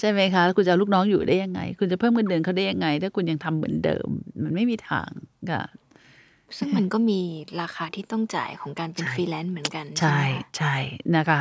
[0.00, 4.08] ใช่ไหมคะแล้วคุณจะเอาลูกน้องอยู่ได้ยังไง คุณจะเพิ่มเงินเดือนเขาได้ยังไง ถ้าคุณยังทำเหมือนเดิม
[4.44, 5.10] มันไม่มีทาง
[5.50, 5.62] ค่ะ
[6.58, 7.20] ซึ่งมันก็มี
[7.60, 10.76] ราคาที่ต้องจ่ายของการเป็นใช่ฟรีแลนซ์เหมือนกัน ใช่ไหมคะใช่
[11.16, 11.40] นะคะ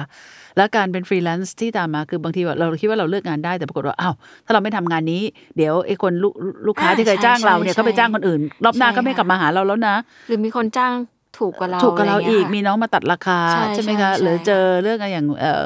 [0.58, 4.14] แล้วการเป็นฟรีแลนซ์ที่ตามมาคือบางทีว่าเราคิดว่าเราเลือกงานได้แต่ปรากฏว่าอ้าว
[4.46, 5.24] ถ้าเราไม่ทำงานนี้
[5.58, 6.34] เดี๋ยวไอ้คนลูก
[6.68, 9.96] ลูกค้าอ่าที่เคยจ้างใช่เราเนี่ยใช่เขาไปจ้างคนอื่น รอบหน้าใช่ก็ไม่ค่ะกลับมาหาเราแล้วนะ
[10.28, 10.94] หรือมีคนจ้าง
[11.38, 15.64] ถูกกว่าเราถูกกว่าเราอะไย่อีงเงี้ยมีน้องมาตัดราคาใช่ใช่ไหมใช่คะใช่หรือเจอเรื่องอะไรอย่างเอ่อเอ่อ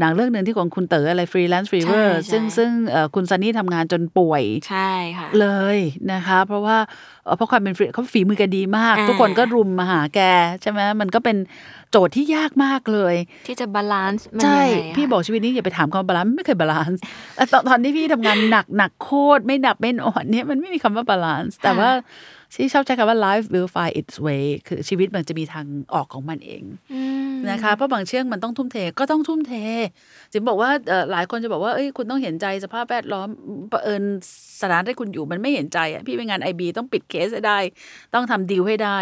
[0.00, 5.78] หนังเรื่องหนึ่งที่ของคุณเต๋ออะไรฟรีแลนซ์ฟรีเวอร์ใช่ซึ่งใช่ซึ่งเอ่อคุณซันนี่ทำงานจนป่วยใช่ค่ะเลย
[6.12, 6.76] นะคะ เพราะว่า
[7.24, 10.20] เอ่อเพราะความเป็นฟรีเขาฝีมือแกดีมากอ่าทุกคนก็รุมมาหาแก
[10.62, 11.36] ใช่ไหมมันก็เป็น
[11.90, 13.14] โจทย์ที่ยากมากเลย
[13.46, 17.00] ที่จะ balance มันใช่ยังไงอะพี่บอกชีวิตนี้อย่าไปถามคำว่า balance ไม่เคย balance
[17.52, 21.90] ตอนตอนที่พี่ทำงานหนักหนักโคตรไม่หลับไม่นอนเนี่ยมันไม่มีคำว่า balance แต่ว่า
[22.54, 29.54] ที่ชอบใช้คำว่า life will find its way คือชีวิตมันจะมีทางออกของมันเองอืมนะคะเพราะบางเรื่องมันต้องทุ่มเทก็ต้องทุ่มเท
[30.32, 33.28] จิ๊บบอกว่าเอ่อหลายคนจะบอกว่าเอ้ยคุณต้องเห็นใจสภาพแวดล้อม
[33.70, 34.02] เผอิญ
[34.62, 37.58] สถานที่คุณอยู่มันไม่เห็นใจอะพี่ไปงาน IB ต้องปิดเคสให้ได้
[38.14, 38.98] ต้องทำดีลให้ได้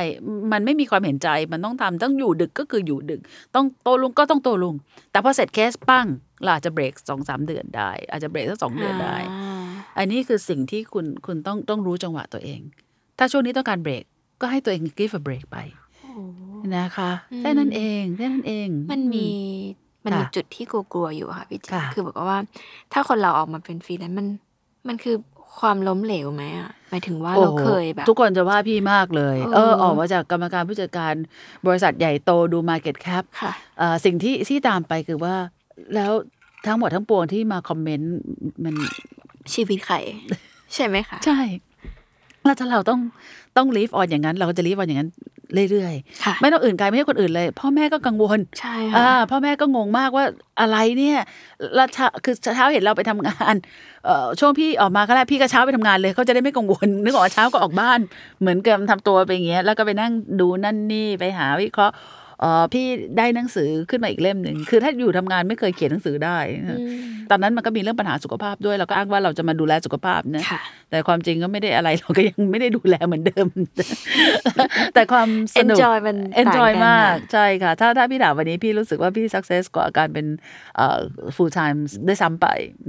[0.52, 3.20] มันไม่มีความเห็นใจมันต้องทำต้องอยู่ดึกก็คืออยู่ดึก
[3.54, 4.74] ต้องโต้รุ่งก็ต้องโต้รุ่ง
[5.10, 6.06] แต่พอเสร็จเคสปั้ง
[6.42, 9.66] เราอาจจะเบรกสองสามเดือนได้ อาจจะเบรกสักสองเดือนได้อ่า
[9.98, 12.60] อันนี้คือสิ่งที่คุณคุณต้องต้องรู้จังหวะตัวเอง
[13.18, 14.04] ถ้าช่วงนี้ต้องการเบรก
[14.40, 15.58] ก็ให้ตัวเอง give a break ไป
[16.76, 19.26] นะคะแค่นั้นเองแค่นั้นเอง มันมี
[20.04, 22.38] มันมีค่ะจุดที่กลัวๆอยู่อะค่ะพี่จิ๊บค่ะคือบอกว่า
[22.92, 24.26] ถ้าคนเราออกมาเป็นฟรีแลนซ์มัน
[24.88, 25.16] มันคือ
[25.58, 31.14] ความล้มเหลวไหมอะหมายถึงว่าเราโอ้โหเคยแบบ ทุกคนจะว่าพี่มากเลยเอเอออออกมาจากกรรมการผู้จัดการ
[31.66, 35.34] บริษัทใหญ่โตดู Market Cap ค่ะเอ่อสิ่งที่ที่ตามไปคือว่า
[35.94, 36.12] แล้ว
[36.66, 38.14] ทั้งหมดทั้งปวงที่มาคอมเมนต์
[38.64, 38.74] มัน
[39.54, 39.96] ชีวิตใคร
[40.74, 41.40] ใช่ไหมคะ ใช่
[42.46, 43.00] แล้วถ้าเราต้อง
[43.56, 45.10] ต้องลีฟออนอย่างนั้น เราก็จะลีฟออนอย่างนั้น
[45.70, 50.24] เรื่อยค่ะๆไม่ต้องอื่นไกลไม่ใช่คนอื่นเลย พ่อแม่ก็กังวลใช่อ่าค่ะพ่อแม่ก็งงมากว่า
[50.60, 51.18] อะไรเนี่ย
[51.74, 53.54] แล้วเช้าคือเช้าเห็นเราไปทำงาน
[54.04, 58.00] เอ่อช่วงพี่ออกมาก็ได้พี่ก็เช้าไปทำงานเลยเขาจะได้ไม่กังวลนึกออกว่าเช้าก็ออกบ้าน
[58.40, 61.94] เหมือนกับทำตัวไปอย่างเงี้ยแล้วก็ไปนั่งดูนั่นนี่ไปหาวิเคราะห์
[62.40, 62.86] เอ่อพี่
[63.18, 73.46] ได้หนังสือขึ้นมาอีกเล่มหนึ่งคือถ้าอยู่ทำงานไม่เคยเขียนหนังสือได้อืมตอนนั้นมันก็มีเรื่องปัญหาสุขภาพด้วยเราก็อ้างว่าเราจะมาดูแลสุขภาพนะค่ะแต่ความจริงก็ไม่ได้อะไรเราก็ยังไม่ได้ดูแลเหมือนเดิม
[74.94, 80.26] แต่ความสนุก enjoy มันต่างกัน enjoy มากนะใช่ค่ะ ถ้าถ้าพี่ถามวันนี้พี่รู้สึกว่าพี่ success กว่าการเป็น
[80.76, 80.98] เอ่อ
[81.36, 82.46] full time ได้วยซ้ำไป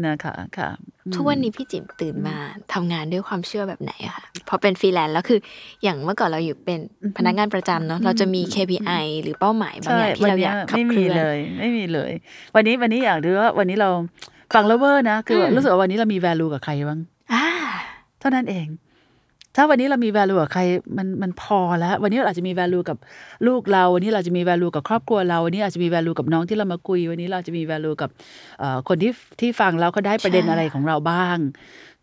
[0.07, 0.69] นะคะค่ะ
[1.15, 2.35] ทุกวันนี้พี่จิ๋มตื่นมา
[2.73, 5.39] ทำงานด้วยความเชื่อแบบไหนอะคะพอเป็นฟรีแลนซ์แล้วคือ
[5.83, 6.79] อย่างเมื่อก่อนเราอยู่เป็น
[7.17, 12.11] พนักงานประจำเนาะเราจะมี KPI หรือเป้าหมายบางอย่างที่เราอยากขับเคมีลื่อนไม่มีเลย ไม่มีเลย
[12.55, 13.89] วันนี้วันนี้อยากดูว่าวันนี้เรา
[14.53, 16.99] ฟังแล้วเวอร์นะคืออืมรู้สึกว่าวันนี้เรามี value กับใครบ้าง
[17.33, 17.45] อ่า
[18.19, 18.67] เท่านั้นเอง
[19.55, 20.61] ถ้าวันนี้เรามี value กับใคร
[20.97, 22.97] มันมันพอแล้ว วันนี้เราอาจจะมี value กับ
[23.47, 28.09] ลูกเรา วันนี้เราจะมี value กับครอบครัวเรา วันนี้อาจจะมี value กับน้องที่เรามาคุย วันนี้เราจะมี value กับ
[28.59, 31.37] เอ่อคนที่ที่ฟังแล้วเขาได้ประเด็นใช่อะไรของเราบ้าง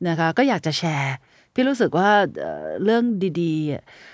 [0.08, 1.14] นะคะ ก็อยากจะแชร์
[1.54, 3.02] พี่รู้สึกว่าเอ่อเรื่อง
[3.40, 4.13] ดีๆอะเอ่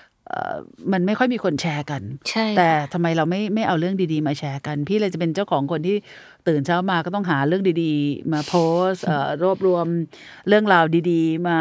[0.91, 5.95] มันไม่ค่อยมีคนแชร์กันใช่แต่ทำไมเราไม่ไม่เอาเรื่องดีๆ มาแชร์กัน พี่เลยจะเป็นเจ้าของคนที่
[6.47, 8.53] ตื่นเช้ามาก็ต้องหาเรื่องดีๆ มาโพ
[8.89, 9.85] สต์เอ่อรวบรวม
[10.47, 11.57] เรื่องราวดีๆ มา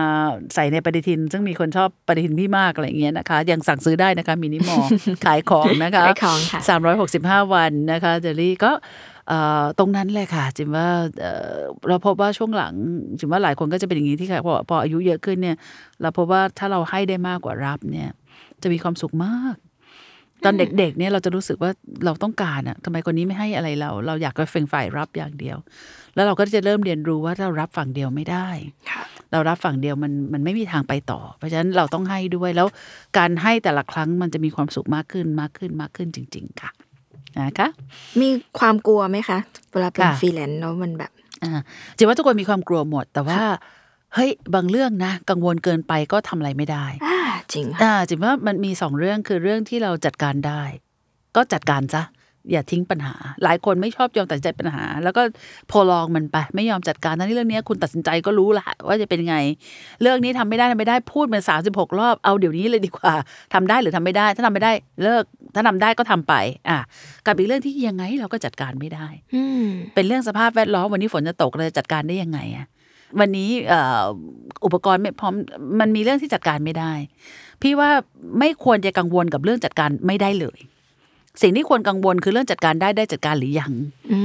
[0.54, 4.85] ใส่ในปฏิทิน ซึ่งมีคนชอบปฏิทินพี่มากอะไรอย่างเงี้ยนะคะ ยังสั่งซื้อได้นะคะมินิมอล
[5.26, 8.72] ขายของนะคะขายของค่ะสามร้อยหกสิบห้าวันนะคะเจลลี่ก็
[9.28, 10.88] เอ่อตรงนั้นเลยค่ะจิมว่า
[11.20, 11.56] เอ่อ
[11.88, 12.74] เราพบว่าช่วงหลัง
[13.18, 15.56] จิมว่าหลายคนก็จะเป็นอย่างนี้ที่ค่ะพอพออายุเยอะขึ้นเนี่ย
[16.00, 18.11] เราพบว่าถ้าเราให้ได้มากกว่ารับเนี่ย
[18.62, 19.57] จะมีความสุขมาก
[20.44, 21.70] ตอนเด็กๆเนี่ยเราจะรู้สึกว่า
[22.05, 25.57] เราต้องการอะทำไมคนนี้ไม่ให้อะไรเรา เราอยากจะเฟ่งฝ่ายรับอย่างเดียว
[26.14, 28.49] แล้วเราก็จะเริ่มเรียนรู้ว่าเรารับฝั่งเดียวไม่ได้
[28.90, 32.66] ค่ะเรารับฝั่งเดียวมันมันไม่มีทางไปต่อ เพราะฉะนั้นเราต้องให้ด้วยแล้ว
[33.18, 36.70] การให้แต่ละครั้งมันจะมีความสุขมากขึ้นมากขึ้นมากขึ้นจริง ๆ ค่ะ
[37.38, 37.68] นะคะ
[38.20, 39.38] มีความกลัวไหมคะ
[39.73, 41.11] เวลาเป็นค่ะฟรีแลนซ์แล้วมันแบบ
[41.42, 41.61] อ่า
[41.96, 43.40] จิ๊บว่าทุกคนมีความกลัวหมด แต่ว่า
[44.14, 47.18] เฮ้ยบางเรื่องนะ กังวลเกินไปก็ทำอะไรไม่ได้อ่า
[47.53, 50.62] จริงค่ะอ่าจิ๊บว่ามันมีสองเรื่องคือเรื่องที่เราจัดการได้
[51.37, 52.05] ก็จัดการซะ
[52.53, 55.23] อย่าทิ้งปัญหา หลายคนไม่ชอบยอมตัดสินใจปัญหา แล้วก็
[55.68, 59.37] prolong มันไป ไม่ยอมจัดการทั้งที่เรื่องนี้คุณตัดสินใจก็รู้ละว่าจะเป็นไง
[60.03, 63.14] เรื่องนี้ทำไม่ได้ทำไม่ได้พูดมาสามสิบหกรอบเอาเดี๋ยวนี้เลยดีกว่า
[63.55, 66.35] ทำได้หรือทำไม่ได้ ถ้าทำไม่ได้เลิก ถ้าทำได้ก็ทำไป
[66.68, 66.79] อะ
[67.27, 72.66] กับอีกเรื่องที่ยังไงเราก็จัดการไม่ได้ อืมเป็นเรื่องสภาพแวดล้อมวันนี้ฝนจะตกเราจะจัดการได้ยังไงอะ
[73.18, 74.03] วันนี้เอ่อ
[74.64, 75.35] อุปกรณ์ไม่พร้อม
[75.81, 76.92] มันมีเรื่องที่จัดการไม่ได้
[77.62, 77.90] พี่ว่า
[78.38, 80.59] ไม่ควรจะกังวลกับเรื่องจัดการไม่ได้เลย
[81.42, 83.73] สิ่งที่ควรกังวลคือเรื่องจัดการได้ได้จัดการหรือยัง
[84.12, 84.18] อื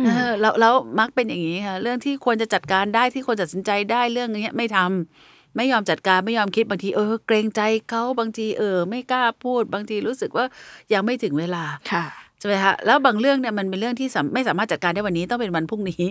[0.00, 10.46] มเออแล้วแล้วมักเป็นอย่างนี้ค่ะเรื่องที่ควรจะจัดการได้ที่ควรตัดสินใจได้เรื่องนี้ไม่ทำไม่ยอมจัดการไม่ยอมคิดบางทีเออเกรงใจเขาบางทีเออ ไม่กล้าพูดบางทีรู้สึกว่า
[10.92, 12.04] ยังไม่ถึงเวลาค่ะ
[12.38, 16.02] ใช่ไหมคะแล้วบางเรื่องเนี่ยมันเป็นเรื่องที่สามไม่สามารถจัดการได้วันนี้ต้องเป็นวันพรุ่งนี้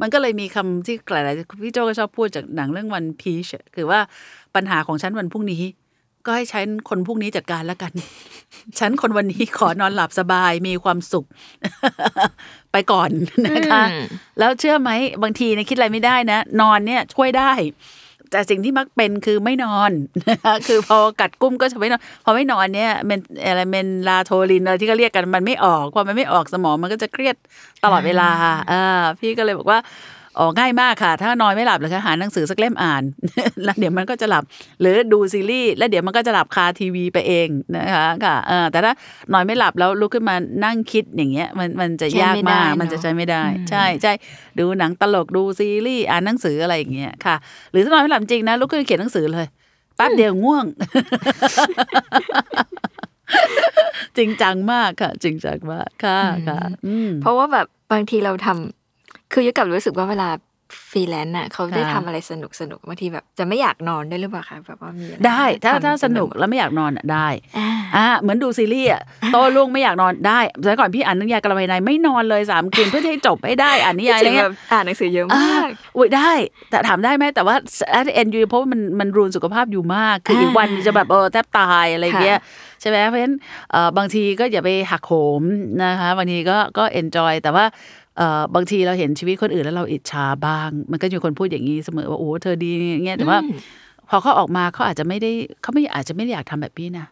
[0.00, 3.46] มันก็เลยมีคำที่หลายๆพี่โจก็ชอบพูดจากหนังเรื่องวันพีช
[3.76, 4.00] คือว่า
[4.54, 5.62] ปัญหาของฉันวันพรุ่งนี้
[6.26, 7.92] ก็ให้ฉันคนพรุ่งนี้จัดการแล้วกัน
[8.78, 11.26] ฉันคนวันนี้ขอนอนหลับสบายมีความสุข
[12.72, 13.10] ไปก่อน
[13.46, 14.04] นะคะอืม
[14.38, 14.90] แล้วเชื่อไหม
[15.22, 17.52] บางทีเนี่ยคิดอะไรไม่ได้นะ นอนเนี่ยช่วยได้
[18.30, 19.90] แต่สิ่งที่มักเป็นคือไม่นอน
[20.28, 27.36] นะคะคือพอกัดกุ้มก็จะไม่นอน พอไม่นอนเนี่ยเมนอะไรเมนลาโทลินอะไรที่เขาเรียกกันมันไม่ออกพอมันไม่ออกสมองมันก็จะเครียด
[27.84, 28.28] ตลอดเวลา
[28.70, 29.78] อ่าพี่ก็เลยบอกว่า
[30.38, 33.02] อ๋อง่ายมากค่ะ ถ้านอนไม่หลับเลยค่ะหาหนังสือสักเล่มอ่าน
[33.64, 34.44] แล้วเดี๋ยวมันก็จะหลับ
[34.80, 38.92] หรือดูซีรีส์แล้วเดี๋ยวมันก็จะหลับคาทีวีไปเองนะคะค่ะเออแต่ถ้า
[39.32, 44.12] นอนไม่หลับแล้วลุกขึ้นมานั่งคิดอย่างเงี้ยมันมันจะใช้ยากไม่ได้มากเนอะมันจะใช้ไม่ได้ ใช่ใช่
[44.58, 47.36] ดูหนังตลกดูซีรีส์อ่านหนังสืออะไรอย่างเงี้ยค่ะ
[47.70, 49.46] หรือถ้านอนไม่หลับจริงนะลุกขึ้นมาเขียนหนังสือเลย
[49.96, 50.66] แป๊บเดียวง่วง
[54.16, 58.75] จริงจังมากค่ะ จริงจังมากค่ะค่ะอืมเพราะว่าแบบบางทีเราทำ
[59.32, 60.28] คือยุ้ยกับรู้สึกว่าเวลา
[60.90, 76.30] ฟรีแลนซ์น่ะเขาได้ค่ะทำอะไรสนุกสนุกบางทีแบบจะไม่อยากนอนด้วยหรือเปล่าคะแบบว่ามีอะรได้ถ้าทำถ้าสนุกเต็มไปหมดแล้วไม่อยากนอนอะได้อ่าอ่าเหมือนดูซีรีส์อะโตลุงไม่อยากนอนได้แต่ก่อนพี่อ่านนิยายกระบายในไม่นอนเลยสามคืนเพื่อที่ให้จบให้ได้อ่านนิยายอะไรจริงๆเงี้แบยบอ่านหนังสือเยอะอ่ามากอุ้ยได้
[76.70, 77.56] แต่ถามได้ไหมแต่ว่า
[77.98, 82.38] at the end อยู่เพราะว่ามันมันรุนสุขภาพอยู่มากคืออีกวันจะแบบเออแทบตายอะไรเงี้ย
[82.80, 83.36] ใช่ไหมเพราะฉะนั้น
[83.70, 85.42] เอ่อบางทีก็อย่าไปหักโหม
[85.84, 88.05] นะคะบางทีก็ก็ enjoy แต่ว่าเอ่อ
[88.54, 93.38] บางทีเราเห็นชีวิตคนอื่นแล้วเราอิจฉาบ้าง มันก็จะมีคนพูดอย่างนี้เสมอว่าโอ้เธอดีอย่างเงี้ยแต่ว่า
[94.08, 95.30] พอเขาออกมาเขาอาจจะไม่ได้
[95.62, 97.06] เขาไม่อาจจะไม่ได้อยากทำแบบพี่นะ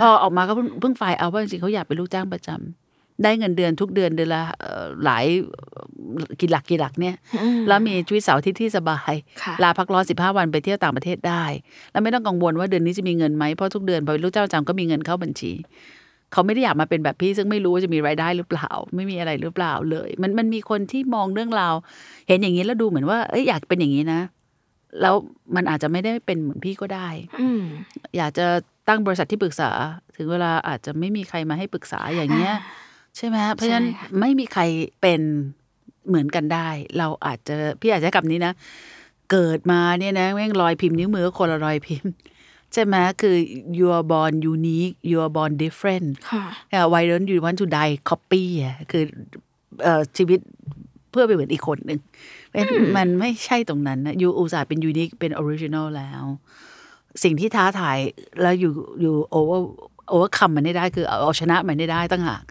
[0.00, 5.24] พอออกมาก็เพิ่งเพิ่งไฟล์เอาว่าจริงๆเขาอยากเป็นลูกจ้างประจำได้เงินเดือนทุกเดือนเดือนละเอ่อหลาย
[6.40, 9.12] กี่หลักกี่หลักเนี่ยอืมแล้วมีชีวิตเสาร์อาทิตย์ที่สบาย
[9.42, 11.44] ค่ะลาพักร้อนสิบห้าวันไปเที่ยวต่างประเทศได้
[11.92, 15.52] แล้วไม่ต้องกังวลว่าเดือนนี้จะมีเงินไหมเพราะทุกเดือนพอเป็นลูกจ้างประจำก็มีเงินเข้าบัญชี
[16.34, 21.74] เขาไม่ได้อยากมาเป็นแบบพี่ ซึ่งไม่รู้ว่าจะมีรายได้หรือเปล่า ไม่มีอะไรหรือเปล่าเลย มันมันมีคนที่มองเรื่องราว
[22.28, 24.20] เห็นอย่างนี้แล้วดูเหมือนว่าเอ้ยอยากเป็นอย่างนี้นะ
[25.00, 25.14] แล้ว
[25.56, 27.08] มันอาจจะไม่ได้เป็นเหมือนพี่ก็ได้
[27.40, 27.62] อืม
[28.16, 28.46] อยากจะ
[28.88, 29.70] ตั้งบริษัทที่ปรึกษา
[30.16, 32.54] ถึงเวลาอาจจะไม่มีใครมาให้ปรึกษาอย่างเงี้ย
[33.16, 34.62] ใช่ไหมเพราะฉะนั้นใช่ค่ะไม่มีใคร
[35.00, 35.20] เป็น
[36.08, 36.68] เหมือนกันได้
[36.98, 38.52] เราอาจจะพี่อาจจะใช้คำนี้นะ
[39.32, 42.12] เกิดมาเนี่ยนะแม่งรอยพิมพ์นิ้วมือก็คนละรอยพิมพ์
[42.74, 43.36] ใช่ไหมคือ
[43.78, 47.94] you are born unique you are born different ค่ะอ่า why don't you want to die
[48.10, 49.04] copy อะคือ
[49.82, 50.40] เอ่อชีวิต
[51.10, 52.00] เพื่อไปเหมือนอีกคนหนึ่ง
[52.50, 56.24] เป็นมันไม่ใช่ตรงนั้นนะ you อุตส่าห์เป็น unique เป็น original แล้ว
[57.22, 57.98] สิ่งที่ท้าทาย
[58.42, 62.42] แล้ว you you over overcome มันได้ได้คือเอาเอาชนะมันได้ได้ตั้งหาก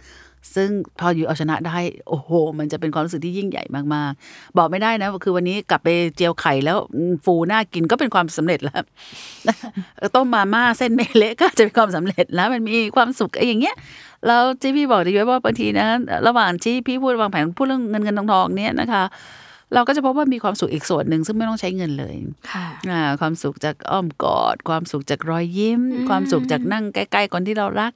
[0.56, 1.78] ซึ่งพอ you เอาชนะได้
[2.08, 6.78] โอ้โห มันจะเป็นความรู้สึกที่ยิ่งใหญ่มากๆ บอกไม่ได้นะ คือวันนี้กลับไปเจียวไข่แล้ว
[7.26, 8.84] ฟูน่ากินก็เป็นความสำเร็จแล้ว
[10.16, 13.76] ต้มมาม่าเส้นไม่เละก็จะเป็นความสำเร็จแล้ว มันมีความสุขไอ้อย่างเงี้ย
[14.28, 15.88] แล้วที่พี่บอกดีไว้ว่าบางทีนะ
[16.28, 19.04] ระหว่างที่พี่พูดวางแผนพูดเรื่องเงินเงินทองทองเนี้ยนะคะ
[19.74, 22.16] เราก็จะพบว่ามีความสุขอีกส่วนหนึ่งซึ่งไม่ต้องใช้เงินเลย
[22.52, 27.92] ค่ะอ่าความสุขจากอ้อมกอด ความสุขจากรอยยิ้ม ความสุขจากนั่งใกล้ๆคนที่เรารัก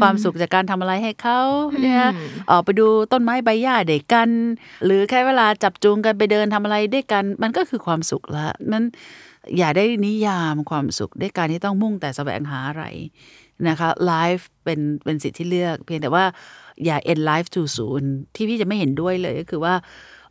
[0.00, 1.40] ความสุขจากการทำอะไรให้เขา
[1.82, 4.28] เนี่ยอืมออกไปดูต้นไม้ใบหญ้าเด็กกัน
[4.84, 8.82] หรือแค่เวลาจับจูงกันไปเดินทำอะไรด้วยกัน มันก็คือความสุขละมัน
[9.58, 12.84] อย่าได้นิยามความสุขด้วยการที่ต้องมุ่งแต่แสวงหาอะไร
[13.68, 16.24] นะคะไลฟ์เป็นเป็นสิทธิ์ที่เลือก เพียงแต่ว่า
[16.84, 19.74] อย่า end life too soon ที่พี่จะไม่เห็นด้วยเลยก็คือว่า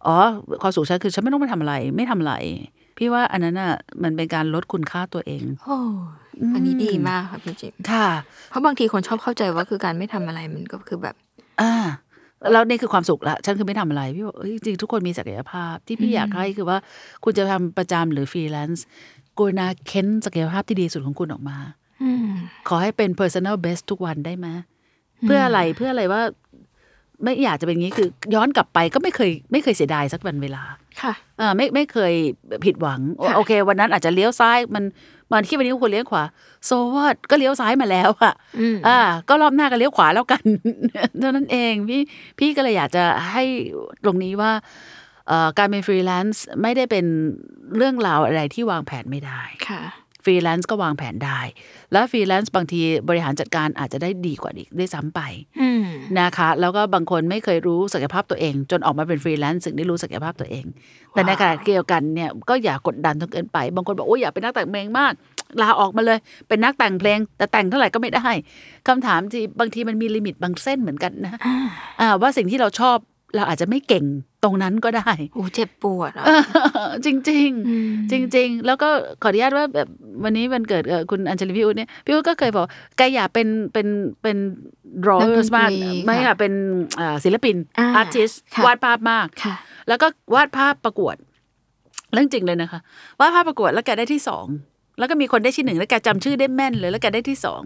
[0.08, 0.18] อ๋อ
[0.62, 2.36] ความสุขฉันคือฉันไม่ต้องไปทำอะไร ไม่ทำอะไร
[2.98, 5.78] พี่ว่าอันนั้นอะมันเป็นการลดคุณค่าตัวเองโอ้
[6.54, 8.08] อันนี้ดีมากค่ะพี่จิมค่ะ
[8.50, 11.16] เพราะบางทีคนชอบเข้าใจว่าคือการไม่ทำอะไรมันก็คือแบบ
[11.62, 11.74] อ่า
[12.52, 16.78] แล้วนี่คือความสุขละฉันคือไม่ทำอะไรพี่บอกเอ้ยจริงๆทุกคนมีศักยภาพ ที่พี่อยากให้คือว่า
[17.24, 18.86] คุณจะทำประจำหรือฟรีแลนซ์
[19.38, 21.58] กูนาเค้นศักยภาพที่ดีสุดของคุณออกมา
[22.04, 22.28] อืม
[22.68, 24.48] ขอให้เป็น personal best ทุกวันได้ไหม
[25.26, 26.22] เพื่ออะไรเพื่ออะไรว่า
[27.24, 30.64] ไม่อยากจะเป็นอย่างนี้คือ ย้อนกลับไปก็ไม่เคยไม่เคยเสียดายสักวันเวลา
[31.02, 32.14] ค่ะเออไม่ไม่เคย
[32.66, 34.84] ผิดหวังค่ะโอเค วันนั้นอาจจะเลี้ยวซ้ายมัน
[35.32, 36.24] มันคิดวันนี้ควรเลี้ยวขวา
[36.66, 40.44] โซว่าก็เลี้ยวซ้ายมาแล้วอะอืมอ่า ก็รอบหน้าก็เลี้ยวขวาแล้วกัน
[41.20, 42.02] เท่านั้นเองพี่
[42.40, 43.44] พี่ก็เลยอยากจะให้
[44.04, 44.52] ตรงนี้ว่า
[45.28, 47.06] เอ่อการเป็นฟรีแลนซ์ไม่ได้เป็น
[47.78, 49.82] เรื่องราวอะไรที่วางแผนไม่ได้ค่ะ
[50.24, 51.40] ฟรีแลนซ์ก็วางแผนได้
[51.92, 55.22] แล้วฟรีแลนซ์บางทีบริหารจัดการอาจจะได้ดีกว่าอีกด้วยซ้ำไป
[55.62, 55.86] อืม
[56.20, 60.66] นะคะ แล้วก็บางคนไม่เคยรู้ศักยภาพตัวเอง จนออกมาเป็นฟรีแลนซ์ถึงได้รู้ศักยภาพตัวเอง
[61.12, 65.14] แต่ในขณะเดียวกันเนี่ยก็อย่ากดดันจนเกินไป บางคนบอกโอ้ยอยากเป็นนักแต่งเพลงมาก
[65.62, 68.30] ลาออกมาเลย เป็นนักแต่งเพลง แต่แต่งเท่าไหร่ก็ไม่ได้
[68.88, 71.40] คำถามที่บางทีมันมี limit บางเส้นเหมือนกันนะ
[72.02, 72.98] อ่าว่าสิ่งที่เราชอบ
[73.36, 74.06] เราอาจจะไม่เก่ง
[74.44, 76.26] ตรงนั้นก็ได้โอ้เจ็บปวดอะ
[77.06, 78.90] จริงจริงๆอืมจริงๆแล้วก็
[79.24, 79.88] ขออนุญาตว่าแบบ
[80.24, 82.66] วันนี้วันเกิดเอ่อคุณอัญชลีพี่อุ้เนี่ยพี่อุ้ก็เคยบอก
[82.98, 83.88] แกอยากเป็นเป็น
[84.22, 84.38] เป็น
[85.08, 85.70] รอนักดนตรีสมาก
[86.06, 86.54] ไม่ค่ะอยากเป็น
[87.00, 89.56] อ่าศิลปินอ่าอาร์ติสค่ะวาดภาพมากค่ะ
[89.88, 91.16] แล้วก็วาดภาพประกวด
[92.14, 92.80] เรื่องจริงเลยนะคะ
[93.20, 94.46] วาดภาพประกวดแล้วแกได้ที่สอง
[95.00, 97.62] แล้วก็มีคนได้ที่หนึ่งแล้วแกจำชื่อได้แม่นเลย แล้วแกได้ที่สอง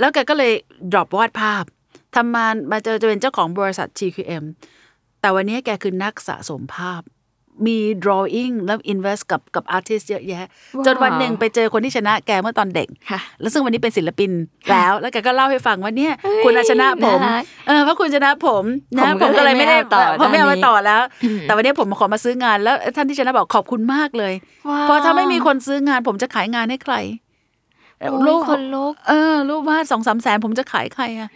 [0.00, 0.52] แล้วแกก็เลย
[0.92, 1.64] drop วาดภาพ
[2.16, 4.44] ทำมามาเจอจะเป็นเจ้าของบริษัท TQM
[5.20, 7.02] แต่วันนี้แกคือนักสะสมภาพ
[7.66, 14.30] มี drawing แล้ว invest กับกับ artist เยอะแยะว้าวจนวันหนึ่งไปเจอคนที่ชนะแกเมื่อตอนเด็กค่ะแล้วซึ่งวันนี้เป็นศิลปิน
[14.70, 18.64] แล้ว แล้วแกก็เล่าให้ฟังว่าเนี่ยเฮ้ยคุณน่ะชนะผมน่ารักเออเพราะคุณชนะผม
[18.98, 21.02] นะผมผก็มก็เลยไม่ได้เลยไม่เอาต่อผมไม่เอามาด้านนี้ต่อแล้ว
[21.42, 24.34] แต่วันนี้ผมขอมาซื้องานแล้วท่านที่ชนะบอกขอบคุณมากเลย
[24.68, 26.94] ว้าวเพราะถ้าไม่มีคนซื้องานผมจะขายงานให้ใคร
[28.00, 31.28] โอ้ยคนลุกเออรูปวาดสองสามแสนผมจะขายใครอะ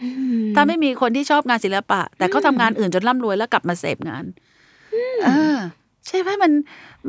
[0.55, 4.23] ถ้าไม่มีคนที่ชอบงานศิลปะ แต่เขาทำงานอื่นจนร่ำรวยแล้วกลับมาเสพงาน
[5.25, 5.57] เออ
[6.07, 6.51] ใช่ไหมมัน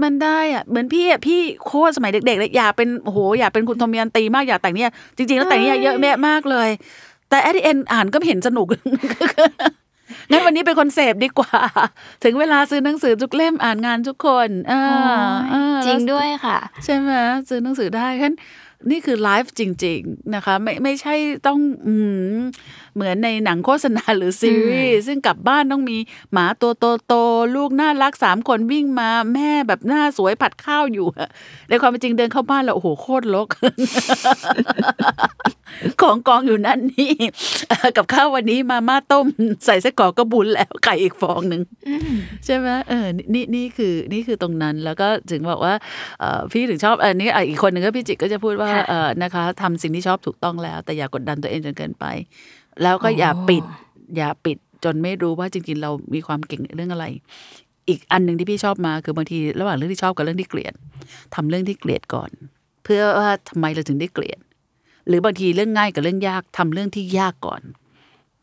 [0.02, 6.68] มันได้อะเหมือนพี่อะพี่โคตรสมัยเด็กๆเลยอยากเป็นโอ้โหอยากเป็นคุณทอมยันตีมากอยากแต่งเนี่ยจริงๆแล้วแต่งเนี่ยเยอะแยะมากเลย
[7.30, 8.66] แต่แอดเอ็นอ่านก็ไม่เห็นสนุก
[10.30, 11.58] งั้นวันนี้เป็นคนเสพดีกว่า
[12.24, 14.82] ถึงเวลาซื้อหนังสือทุกเล่มอ่านงานทุกคนอ่า
[15.52, 17.10] อ่าจริงด้วยค่ะ ใช่ไหม
[17.48, 18.36] ซื้อหนังสือได้ฉะนั้น
[18.90, 21.14] นี่คือไลฟ์จริง ๆ นะคะ ไม่ไม่ใช่
[21.46, 21.94] ต้องอื
[22.36, 22.40] ม
[22.94, 25.98] เหมือนในหนังโฆษณาหรือซีรีส์ซึ่งกลับบ้านต้องมี
[26.32, 31.28] หมาตัวโตโตๆลูกน่ารักสามคนวิ่งมาแม่แบบหน้าสวยผัดข้าวอยู่อะ
[31.68, 33.48] ในความเป็นจริงเดินเข้าบ้านแล้วโอ้โหโคตรรก
[36.02, 37.12] ของกองอยู่นั่นนี่
[37.96, 39.26] กับข้าววันนี้มาม่าต้ม
[39.64, 41.62] ใส่ไส้กรอกก็บุญแล้วไก่อีกฟองหนึ่ง
[42.44, 45.74] ใช่ไหมเออนี่นี่นี่คือนี่คือตรงนั้นแล้วก็ถึงบอกว่า
[46.20, 48.71] เอ่อพี่ถึงชอบอันนี้อะอีกคนหนึ่งก็พี่จิกก็จะพูดว่าค่ะเออ
[49.22, 52.04] นะคะทำสิ่งที่ชอบถูกต้องแล้ว แต่อย่ากดดันตัวเองจนเกินไป
[52.82, 53.64] แล้วก็อย่าปิด
[54.16, 57.06] อย่าปิดจนไม่รู้ว่าจริงๆเรามีความเก่งในเรื่องอะไร
[57.88, 60.74] อีกอันหนึ่งที่พี่ชอบมาคือบางทีระหว่างเรื่องที่ชอบกับเรื่องที่เกลียด
[61.34, 62.30] ทำเรื่องที่เกลียดก่อน
[62.84, 64.38] เพื่อว่าทำไมเราถึงได้เกลียด
[65.08, 67.62] หรือบางทีเรื่องง่ายกับเรื่องยากทำเรื่องที่ยากก่อน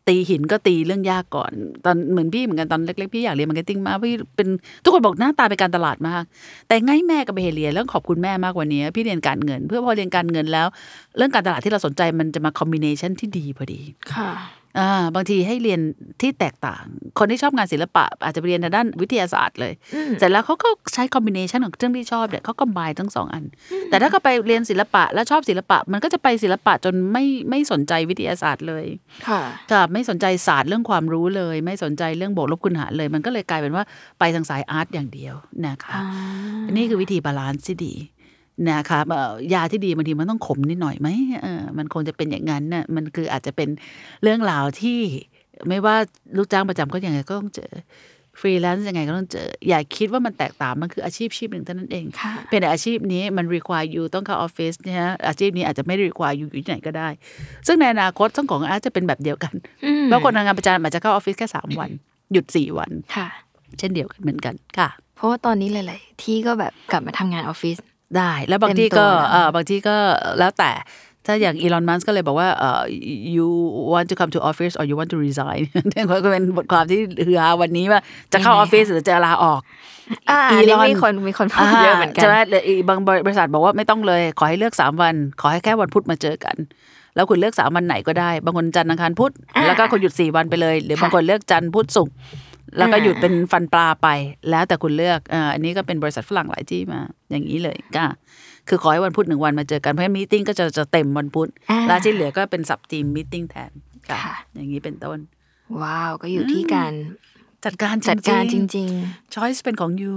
[0.09, 1.51] ตีหินก็ตีเรื่องยากก่อน
[1.85, 4.47] ตอนเหมือนพี่เหมือนกันตอนเล็กๆพี่อยากเรียน marketing มากพี่เป็น
[4.83, 6.23] ทุกคนบอกหน้าตาเป็นการตลาดมาก
[6.67, 10.67] แต่ง่ายแม่ก็ไปเรียนแล้วขอบคุณแม่มากกว่านี้ พี่เรียนการเงิน เพื่อพอเรียนการเงินแล้ว
[11.17, 13.79] เรื่องการตลาดที่เราสนใจมันจะมา combination ที่ดีพอดี
[14.13, 14.31] ค่ะ
[15.15, 15.79] บางทีให้เรียน
[16.21, 16.83] ที่แตกต่าง
[17.19, 19.73] คนที่ชอบงานศิลปะ อาจจะไปเรียนทางด้านวิทยาศาสตร์เลย
[20.19, 23.43] เสร็จแล้วเขาก็ใช้ combination ของเรื่องที่ชอบเนี่ยเขาก็บายทั้งสองอัน
[23.89, 28.85] แต่ถ้าเขาไปเรียนศิลปะแล้วชอบศิลปะ มันก็จะไปศิลปะจนไม่ไม่สนใจวิทยาศาสตร์เลย
[29.27, 33.83] ค่ะกับไม่สนใจศาสตร์เรื่องความรู้เลย ไม่สนใจเรื่องบวกลบคูณหารเลย มันก็เลยกลายเป็นว่า
[34.19, 35.35] ไปทางสาย art อย่างเดียว
[35.67, 35.99] นะคะ
[36.71, 37.93] นี่คือวิธี balance ที่ดี
[38.67, 41.09] นะคะเอ่อยาที่ดีบางทีมันต้องขมนิดหน่อยไหม
[41.41, 43.69] เออมันคงจะเป็นอย่างนั้นน่ะมันคืออาจจะเป็น
[44.23, 44.99] เรื่องราวที่
[45.67, 45.95] ไม่ว่า
[46.37, 47.71] ลูกจ้างประจำก็ยังไงก็ต้องเจอ
[48.39, 57.09] ฟรีแลนซ์ยังไงก็ต้องเจอ อย่าคิดว่ามันแตกต่างมันคืออาชีพอาชีพหนึ่งเท่านั้นเองค่ะเป็นแต่อาชีพนี้มัน require you ต้องเข้าออฟฟิศเนี่ยฮะอาชีพนี้อาจจะไม่ require you อยู่ที่ไหนก็ได้
[57.67, 59.53] ซึ่งในอนาคตทั้งของอาจจะเป็นแบบเดียวกัน
[59.85, 61.89] อืมบางคนทำงานประจำอาจจะเข้าออฟฟิศแค่สามวัน
[62.31, 63.27] หยุดสี่วันค่ะ
[63.79, 67.77] เช่นเดียวกันเหมือนกันค่ะ เพราะว่าตอนนี้หลาย ๆ ที่ก็แบบกลับมาทำงานออฟฟิศ
[68.17, 69.95] ได้ แล้วบางที่ก็เต็มตัวนะเออบางที่ก็
[70.39, 70.71] แล้วแต่
[71.25, 72.81] ถ้าอย่างอีลอนมัสก็เลยบอกว่าเอ่อ
[73.35, 73.47] you
[73.93, 78.01] want to come to office or you want to resign เนี่ยก็เป็นบทความที่ฮือฮาวันนี้ว่า
[78.33, 79.61] จะเข้าออฟฟิศหรือจะลาออก
[80.29, 86.55] อ่าอีอันลนี้อนมีคนมีคนพูดเยอะเหมือนกันใช่ไหมหรืออีกบางบริษัทบอกว่าไม่ต้องเลย ขอให้เลือกสามวัน ขอให้แค่วันพุธมาเจอกัน
[87.15, 92.13] แล้วคุณเลือกสามวันไหนก็ได้ บางคนจันทร์อังคารพุธอ่าแล้วก็คนหยุดสี่วันไปเลย หรือค่ะบางคนเลือกจันทร์พุธศุกร์
[92.77, 94.07] แล้วก็อ่าหยุดเป็นฟันปลาไป
[94.49, 96.99] แล้วแต่คุณเลือกอ่าอันนี้ก็เป็นบริษัทฝรั่งหลายที่มา
[97.31, 98.05] อย่างนี้เลยก็
[98.67, 103.71] คือขอให้วันพุธหนึ่งวันมาเจอกันเพราะมีติ้งก็จะจะเต็มวันพุธอ่าแล้วที่เหลือก็เป็นสับทีมมีติ้งแทน
[104.07, 105.19] ค่ะค่ะอย่างนี้เป็นต้น
[105.81, 106.93] ว้าว ก็อยู่ที่การ
[107.65, 108.89] จัดการจัดการจริง
[109.33, 110.13] choice เป็นของ you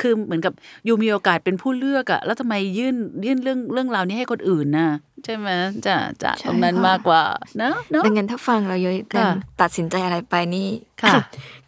[0.00, 0.52] คือเหมือนกับ
[0.88, 2.96] you มีโอกาสเป็นผู้เลือกอะแล้วทำไมยื่น
[3.26, 4.90] ยื่นเรื่องเรื่องราวนี้ให้คนอื่นน่ะ
[5.24, 5.48] ใช่ไหม
[5.86, 7.22] จะจะใช่ตรงนั้นค่ะมากกว่า
[7.58, 10.68] เนอะๆเนอะดังนั้นถ้าฟังเราเยอะกันค่ะตัดสินใจอะไรไปนี่
[11.02, 11.14] ค่ะ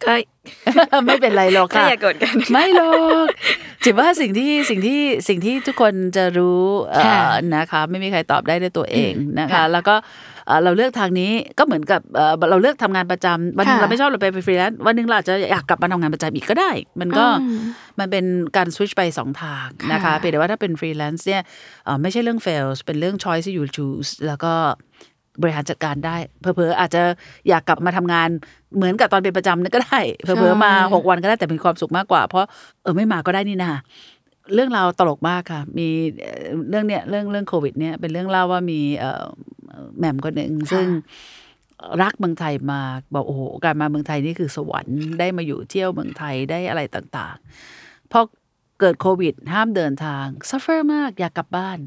[0.03, 0.11] ก็
[1.05, 2.91] ไม่เป็นไรหรอกก็ค่ะอย่าโกรธกันไม่หรอ
[3.25, 3.27] ก
[3.83, 7.21] จิบว่าสิ่งที่สิ่งที่สิ่งที่ทุกคนจะรู้เอ่อค่ะ
[7.55, 9.95] นะคะ ไม่มีใครตอบได้ด้วยตัวเองนะคะค่ะแล้วก็
[10.49, 17.59] เอ่อเราเลือกทางนี้ก็เหมือนกับเอ่อเราเลือกทำงานประจำวันหนึ่งค่ะเราไม่ชอบเราไปเป็นฟรีแลนซ์วันหนึ่งเราอาจจะอยากกลับมาทำงานประจำอีกก็ได้ มันก็อืม
[17.99, 21.41] มันเป็นการสวิตชไปสองทางนะคะค่ะเพียงแต่ว่าถ้าเป็นฟรีแลนซ์เนี่ย
[21.85, 24.53] เอ่อไม่ใช่เรื่อง fails เป็นเรื่อง choice ที่ you choose แล้วก็
[25.41, 27.01] บริหารจัดการได้เผลอเผลอๆอาจจะ
[27.49, 28.29] อยากกลับมาทำงาน
[28.75, 32.47] เหมือนกับตอนเป็นประจำนั่นก็ได้เผลอเผลอๆมาหกวันก็ได้แต่มีความสุขมากกว่า เพราะ
[32.83, 33.71] เออไม่มาก็ได้นี่นา
[34.53, 35.87] เรื่องราวตลกมากค่ะ มี
[36.21, 39.23] เอ่อเรื่องเนี้ยเรื่องเรื่องโควิดเนี่ยเป็นเรื่องเล่าว่ามีเอ่อ
[39.97, 40.85] แหม่มคนหนึ่งซึ่ง
[42.01, 48.19] รักเมืองไทยมากบอกโอ้โหการมาเมืองไทยนี่คือสวรรค์ได้มาอยู่เที่ยวเมืองไทยได้อะไรต่างๆพอ
[48.79, 51.77] เกิดโควิด ห้ามเดินทาง suffer มากอยากกลับบ้าน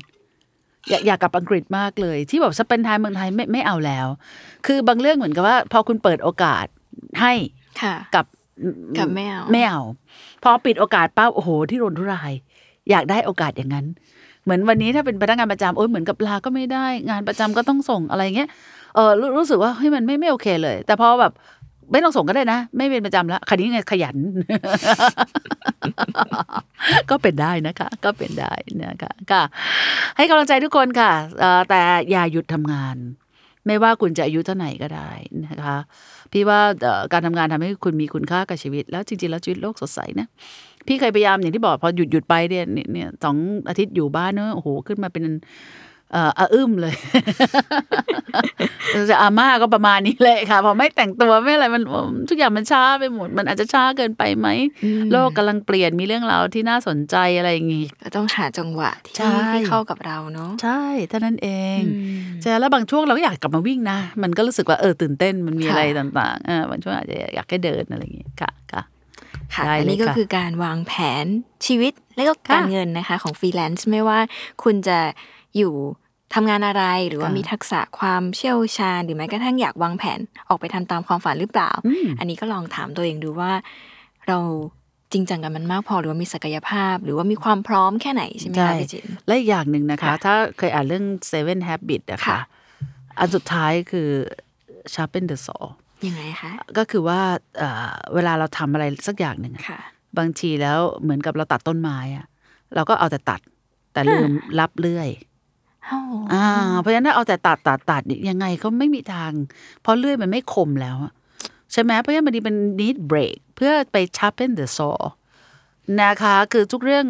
[0.90, 4.07] อยากอยากกลับอังกฤษมากเลย ที่แบบ spend time เมืองไทยไม่ไม่เอาแล้ว
[4.66, 6.66] คือบางเรื่องเหมือนกับว่า พอคุณเปิดโอกาส
[7.20, 7.33] ให้
[7.83, 8.27] ค่ะกับ
[8.98, 9.81] กับไม่เอาไม่เอา
[10.42, 12.33] พอปิดโอกาสปั๊บโอ้โหที่รนทุราย
[12.90, 13.87] อยากได้โอกาสอย่างนั้น
[14.45, 18.49] เหมือนวันนี้ถ้าเป็นพนักงานประจำโอ้ยเหมือนกับลาก็ไม่ได้ งานประจำก็ต้องส่งอะไรเงี้ย
[18.95, 21.33] เออรู้รู้สึกว่าเฮ้ยมันไม่ไม่โอเคเลย แต่พอแบบ
[21.92, 24.16] ไม่ต้องส่งก็ได้นะ ไม่เป็นประจำแล้วคันนี้ไงขยัน
[27.11, 29.42] ก็เป็นได้นะคะ ก็เป็นได้นะคะค่ะ
[30.16, 31.12] ให้กำลังใจทุกคนค่ะ
[31.68, 32.97] แต่อย่าหยุดทำงาน
[33.66, 35.11] ไม่ว่าคุณจะอายุเท่าไหร่ก็ได้
[35.47, 35.77] นะคะ
[36.33, 36.61] พี่ว่า
[37.12, 40.27] การทำงานทำให้คุณมีคุณค่ากับชีวิต แล้วจริงๆแล้วชีวิตโลกสดใสนะ
[40.87, 43.37] พี่เคยพยายามอย่างที่บอกพอหยุดหยุดไปเนี่ยเนี่ยเนี่ยสอง
[43.68, 45.25] อาทิตย์อยู่บ้านเนอะโอ้โหขึ้นมาเป็น
[46.14, 46.95] เอ่ออาอึ้มเลย
[49.11, 51.83] จะอาม่าก็ประมาณนี้เลยค่ะ พอไม่แต่งตัวไม่อะไรมัน
[52.29, 54.49] ทุกอย่างมันช้าไปหมด มันอาจจะช้าเกินไปไหม
[54.85, 68.51] อืมโลกกำลังเปลี่ยนมีเรื่องราวที่น่าสนใจอะไรอย่างงี้ก็ต้องหาจังหวะที่ใช่ที่เข้ากับเราเนาะใช่เท่านั้นเองอืมใช่แล้วบางช่วงเราก็อยากกลับมาวิ่งนะ มันก็รู้สึกว่าเออตื่นเต้นมันมีค่ะอะไรต่างๆอ่าบางช่วงอาจจะอยากให้เดินอะไรอย่างงี้ค่ะ
[69.55, 70.93] ค่ะค่ะได้เลยอันนี้ก็ค่ะคือการวางแผ
[71.25, 71.27] น
[71.67, 74.19] ชีวิตและก็การค่ะเงินนะคะของฟรีแลนซ์ไม่ว่า
[74.62, 74.99] คุณจะ
[75.57, 75.73] อยู่
[76.35, 83.53] ทำงานอะไรหรือว่าค่ะมีทักษะความเชี่ยวชาญ หรือแม้กระทั่งอยากวางแผนออกไปทำตามความฝันหรือเปล่าอืมอันนี้ก็ลองถามตัวเองดูว่า
[84.29, 84.38] เรา
[85.12, 92.41] จริงจังกับมันมากพอหรือว่ามีศักยภาพ หรือว่ามีความพร้อมแค่ไหนใช่ไหมใช่คะพี่จินและอีกอย่างหนึ่งนะคะค่ะถ้าเคยอ่านเรื่อง seven habit อะค่ะค่ะ
[93.19, 94.09] อันสุดท้ายคือ
[94.93, 95.62] sharpen the saw
[96.07, 97.21] ยังไงคะ ก็คือว่า
[97.59, 99.81] เอ่อเวลาเราทำอะไรสักอย่างหนึ่งอะค่ะ
[100.19, 102.27] บางทีแล้วเหมือนกับเราตัดต้นไม้อะ
[102.75, 103.41] เราก็เอาแต่ตัด
[103.93, 105.09] แต่ลืมรับเลื่อย
[105.88, 106.47] อ้าวอ่า
[106.81, 109.33] เพราะฉะนั้นถ้าเอาแต่ตัดตัดตัดเนี่ยยังไงก็ไม่มีทาง
[109.83, 111.12] เพราะเลื่อยมันไม่คมแล้วอะ
[111.73, 114.99] ใช่ไหมเพราะฉะนั้นมันเป็น need break เพื่อไป sharpen the saw
[116.03, 117.05] นะคะคือทุกเรื่อง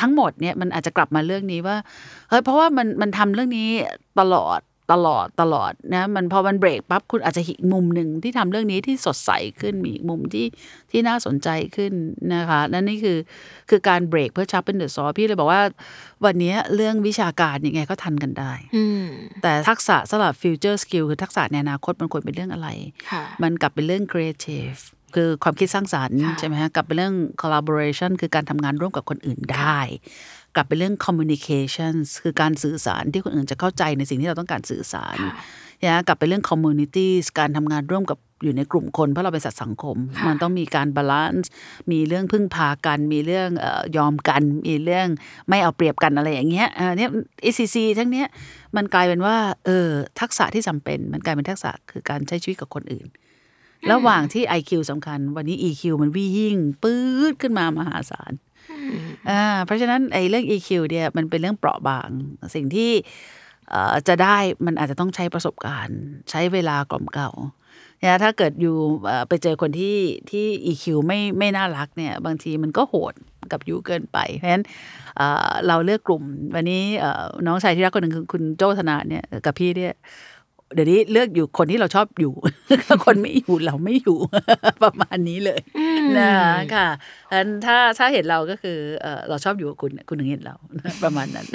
[0.00, 1.76] ทั้งหมดเนี่ยมันอาจจะกลับมาเรื่องนี้ว่า
[2.28, 3.68] เฮ้ยเพราะว่ามันมันทำเรื่องนี้
[4.20, 4.60] ตลอด
[4.92, 10.46] ตลอดตลอดนะมันพอมันเบรกปั๊บคุณอาจจะเห็นมุมหนึ่งที่ทำเรื่องนี้ที่สดใสขึ้นมีอีกมุมที่
[10.90, 11.92] ที่น่าสนใจขึ้น
[12.34, 13.18] นะคะนั่นนี่คือ
[13.70, 15.62] คือการเบรกเพื่อ sharpen the saw พี่เลยบอกว่า
[16.24, 19.04] วันนี้เรื่องวิชาการยังไงก็ทันกันได้อืม
[19.42, 22.68] แต่ทักษะสำหรับ future skill คือทักษะในอนาคตมันควรเป็นเรื่องอะไร
[23.10, 24.80] ค่ะมันกลับเป็นเรื่อง creative
[25.14, 29.78] คือความคิดสร้างสารรค์ค่ะใช่ไหมฮะกลับเป็นเรื่อง collaboration คือการทำงานร่วมกับคนอื่นได้
[30.56, 35.34] กลับเป็นเรื่อง communications คือการสื่อสารที่คนอื่นจะเข้าใจในสิ่งที่เราต้องการสื่อสารค่ะ
[35.84, 41.50] นะกลับไปเรื่อง communities การทำงานร่วมกับอยู่ในกลุ่มคน เพราะเราเป็นสัตว์สังคมค่ะมันต้องมีการ balance
[41.90, 45.06] มีเรื่องพึ่งพากัน มีเรื่องเออยอมกัน มีเรื่อง
[45.48, 47.10] ไม่เอาเปรียบกันอะไรอย่างเงี้ยเออเนี่ย
[47.48, 48.26] EQ ทั้งเนี้ย
[48.76, 49.88] มันกลายเป็นว่าเออ
[50.20, 53.06] ทักษะที่จำเป็น มันกลายเป็นทักษะคือการใช้ชีวิตกับคนอื่น
[53.92, 58.32] ระหว่างที่ IQ สำคัญ วันนี้ EQ มันวิ่งปื๊ดขึ้นมามหาศาล
[59.30, 62.08] อ่าเพราะฉะนั้นไอ้เรื่อง EQ เนี่ยมันเป็นเรื่องเปราะบาง
[62.54, 62.92] สิ่งที่
[64.08, 65.98] จะได้มันอาจจะต้องใช้ประสบการณ์
[66.30, 67.30] ใช้เวลากล่อมเกลา
[68.00, 68.76] เนี่ยถ้าเกิดอยู่
[69.28, 69.96] ไปเจอคนที่
[70.30, 73.14] ที่ EQ ไม่ไม่น่ารักเนี่ยบางทีมันก็โหด
[73.52, 74.64] กับยูเกินไป เพราะฉะนั้น
[75.66, 76.22] เราเลือกกลุ่ม
[76.54, 76.84] วันนี้
[77.46, 79.94] น้องชายที่รักคนหนึ่งคือคุณโจธนาเนี่ยกับพี่เนี่ย
[80.74, 82.32] เดี๋ยวนี้เลือกอยู่คนที่เราชอบอยู่
[82.86, 84.18] ถ้าคนไม่อยู่เราไม่อยู่
[84.82, 85.60] ประมาณนี้เลย
[86.18, 86.32] นะ
[86.74, 86.88] ค่ะ
[87.32, 90.54] อันถ้าถ้าเห็นเราก็คือเออเราชอบอยู่กับคุณคุณถึงเห็นเรา
[91.04, 91.46] ประมาณนั้น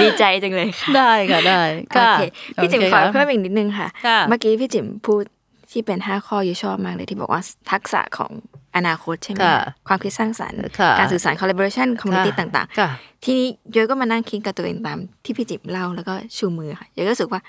[0.00, 2.22] ดีใจจังเลยค่ะได้ค่ะได้โอเค
[2.62, 5.24] พี่จิ๋มโอขอคเพิ่มอีกนิดนึงค่ะค่ะ เมื่อกี้พี่จิ๋มพูด
[5.72, 8.32] ที่เป็นห้าข้ออยู่ชอบมากเลยที่บอกว่าทักษะของ
[8.76, 17.40] อนาคตใช่ไหมค่ะความคิดสร้างสรรค์ค่ะการสื่อสาร collaboration community ค่ะต่างค่ะๆทีนี้ย้อยก็มานั่งคิดกับตัวเองตามที่พี่จิ๋มเล่าแล้วก็ชูมือค่ะย้อยก็รู้สึกว่า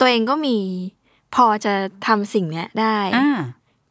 [0.00, 0.56] ตัวเองก็มี
[1.34, 1.72] พอจะ
[2.06, 3.38] ทำสิ่งเนี้ยได้อ่า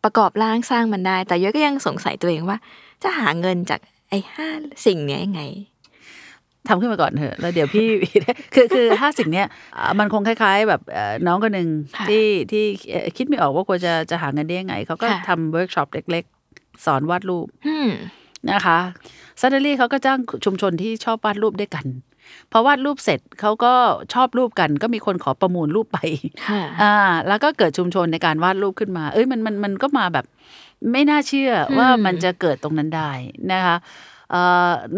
[0.04, 2.58] ประกอบร่างสร้างมันได้ แต่ย้อยก็ยังสงสัยตัวเองว่า
[3.04, 3.80] จะหาเงินจาก
[4.10, 4.48] ไอ้ห้า
[4.86, 5.42] สิ่งเนี้ยยังไง
[6.70, 7.88] ทำขึ้นมาก่อนเถอะแล้วเดี๋ยวพี่
[8.56, 9.48] คือคือห้าสิ่งเนี้ย
[9.78, 16.24] อ่ามันคงคล้ายๆ แบบเอ่อน้องคนหนึ่งค่ะที่ที่เอ่อคิดไม่ออกว่าควรจะจะหาเงินได้ยังไงเขาก็ค่ะทำเวิร์กช็อปเล็ก
[16.56, 17.90] ๆ สอนวาดรูปอืม
[18.52, 18.80] นะคะ
[19.40, 21.86] ซันเดอรี่เขาก็สร้างชุมชนที่ชอบวาดรูปด้วยกัน
[22.52, 23.74] พอวาดรูปเสร็จเขาก็
[24.14, 26.00] ชอบรูปกัน ก็มีคนขอประมูลรูปไป
[26.48, 26.96] ค่ะอ่า
[27.28, 30.26] แล้วก็เกิดชุมชนในการวาดรูปขึ้นมา เอ้ยมันมันมันก็มาแบบ
[30.92, 33.12] ไม่น่าเชื่อว่าอืมมันจะเกิดตรงนั้นได้
[33.52, 34.17] นะคะเอ่อ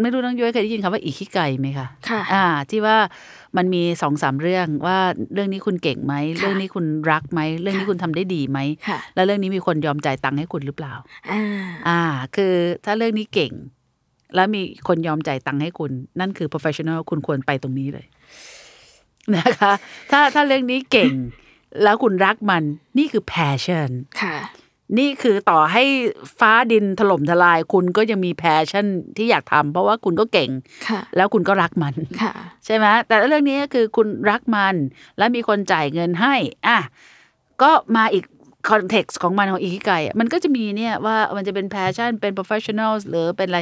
[0.00, 2.96] ไม่รู้น้องย้อยเคยได้ยินคำว่าอีคิไกไหมคะค่ะอ่า ที่ว่า
[3.56, 4.98] มันมีสองสามเรื่องว่า
[5.34, 8.58] เรื่องนี้คุณเก่งไหมค่ะเรื่องนี้คุณรักไหมเรื่องนี้ค่ะคุณทำได้ดีไหม
[8.88, 10.94] ค่ะแล้วเรื่องนี้มีคนยอมจ่ายตังค์ให้คุณหรือเปล่า
[11.32, 11.42] อ่า
[11.88, 12.00] อ่า
[12.36, 12.54] คือ
[12.84, 13.52] ถ้าเรื่องนี้เก่ง
[14.34, 18.06] แล้วมีคนยอมจ่ายตังค์ให้คุณ นั่นคือ professional คุณควรไปตรงนี้เลย
[19.36, 19.72] นะคะ
[20.10, 21.12] ถ้าถ้าเรื่องนี้เก่ง
[21.82, 22.62] แล้วคุณรักมัน
[22.98, 23.90] นี่คือ passion
[24.22, 24.36] ค่ะ
[24.98, 25.84] นี่คือต่อให้
[26.38, 28.86] ฟ้าดินถล่มทลาย คุณก็ยังมี passion
[29.16, 30.50] ที่อยากทำเพราะว่าคุณก็เก่ง
[30.88, 32.32] ค่ะแล้วคุณก็รักมันค่ะ
[32.64, 34.74] ใช่ไหมแต่เรื่องนี้ก็คือคุณรักมัน
[35.18, 36.34] แล้วมีคนจ่ายเงินให้
[36.66, 36.78] อะ
[37.62, 38.24] ก็มาอีก
[38.70, 43.60] context ของมันของอิคิไกอะมันก็จะมีเนี่ยว่ามันจะเป็น passion เป็น professional หรือเป็นอะไร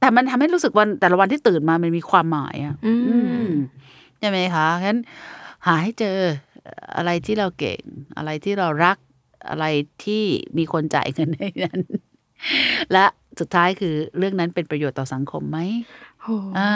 [0.00, 3.16] แต่มันทำให้รู้สึกวันแต่ละวันที่ตื่นมามันมีความหมายอะอืมอื
[3.48, 3.52] ม
[4.18, 4.98] ใช่ไหมคะงั้น
[5.66, 6.16] หาให้เจอ
[6.96, 7.82] อะไรที่เราเก่ง
[8.16, 8.96] อะไรที่เรารัก
[9.48, 9.64] อะไร
[10.04, 10.24] ที่
[10.58, 11.80] มีคนจ่ายเงินให้นั้น
[12.92, 13.04] และ
[13.40, 15.58] สุดท้ายคือเรื่องนั้นเป็นประโยชน์ต่อสังคมไหม
[16.22, 16.28] โห
[16.58, 16.72] อ่า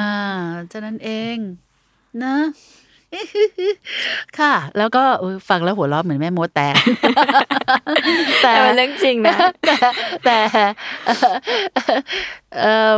[0.72, 1.36] ฉะนั้นเอง
[2.24, 2.36] นะ
[4.38, 6.68] ค่ะ แล้วก็อุ๊ยฟังแล้วหัวเราะเหมือนแม่มดแต่
[8.42, 9.36] แต่แต่มันเรื่องจริงนะ
[9.66, 9.76] แต่
[10.24, 10.38] แต่
[12.60, 12.96] เอ่อ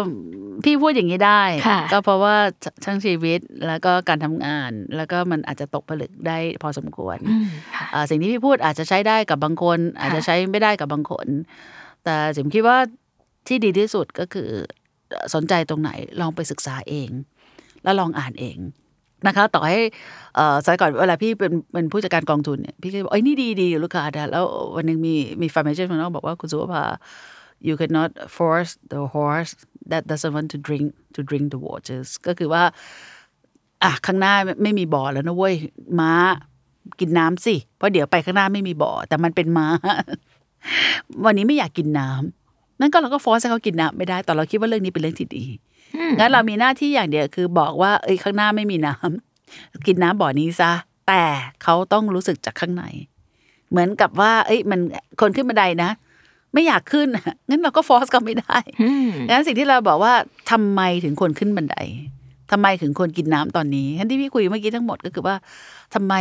[0.65, 2.37] พี่พูดอย่างนี้ได้ค่ะก็เพราะว่า
[2.85, 7.47] ทั้งชีวิตแล้วก็การทำงาน แล้วก็มันอาจจะตกผลึกได้พอสมควรอืม
[7.77, 11.27] ค่ะอ่าสิ่งที่พี่พูดอาจจะใช้ได้กับบางคน อาจจะใช้ไม่ได้กับบางคน
[12.05, 12.79] แต่จิมคิดว่า
[13.49, 14.51] ที่ดีที่สุดก็คือ
[15.35, 15.91] สนใจตรงไหน
[16.21, 17.11] ลองไปศึกษาเอง
[17.83, 18.59] แล้วลองอ่านเอง
[19.27, 19.81] นะคะ ต่อให้
[20.65, 24.45] สมัยก่อนเวลาพี่เป็นเป็นผู้จัดการกองทุนเนี่ยพี่ก็บอกเอ้ยนี่ดีดีลูกค้านะแล้ว
[24.77, 26.85] วันหนึ่งมีมี financial planner บอกว่าคุณสุภา
[27.67, 29.53] you cannot force the horse
[29.91, 32.63] that doesn't want to drink to drink the waters ก็คือว่า
[33.83, 35.55] อะข้างหน้าไม่มีบ่อแล้วนะเว้ย
[36.01, 36.13] ม้า
[37.01, 39.67] กินน้ำสิ เพราะเดี๋ยวไปข้างหน้าไม่มีบ่อ แต่มันเป็นม้า
[41.25, 45.45] วันนี้ไม่อยากกินน้ำนั่นก็เราก็ฟอร์สให้เขากินน้ำไม่ได้แต่เราคิดว่าเรื่องนี้เป็นเรื่องที่ดี
[46.19, 50.73] งั้นเรามีหน้าที่อย่างเดียวคือบอกว่าเอ้ยข้างหน้าไม่มีน้ำกินน้ำบ่อนี้ซะ
[51.09, 51.23] แต่
[51.63, 52.85] เขาต้องรู้สึกจากข้างใน
[53.71, 54.81] เหมือนกับว่า เอ้ย มัน
[55.21, 55.91] คนขึ้นบันไดนะ
[56.53, 57.09] ไม่อยากขึ้น
[57.49, 60.15] งั้นเราก็ force เขาไม่ได้อืมงั้นสิ่งที่เราบอกว่า
[60.51, 61.77] ทำไมถึงควรขึ้นบันได
[62.51, 65.37] ทำไมถึงควรกินน้ำตอนนี้งั้นที่พี่คุยเมื่อกี้ทั้งหมดก็คือว่า
[65.95, 66.15] ทำไม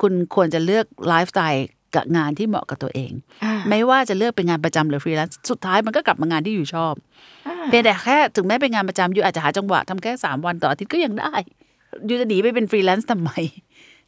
[0.00, 1.66] คุณควรจะเลือกไลฟ์สไตล์
[1.96, 3.12] กับงานที่เหมาะกับตัวเอง
[3.44, 6.94] อ่าไม่ว่าจะเลือกเป็นงานประจำหรือฟรีแลนซ์สุดท้ายมันก็กลับมางานที่ you ชอบ
[7.68, 11.34] เพียงแต่แค่ถึงแม้เป็นงานประจำ you อาจจะหาจังหวะทำแค่สามวันต่ออาทิตย์ก็ยังได้
[12.06, 13.30] you จะหนีไปเป็นฟรีแลนซ์ทำไม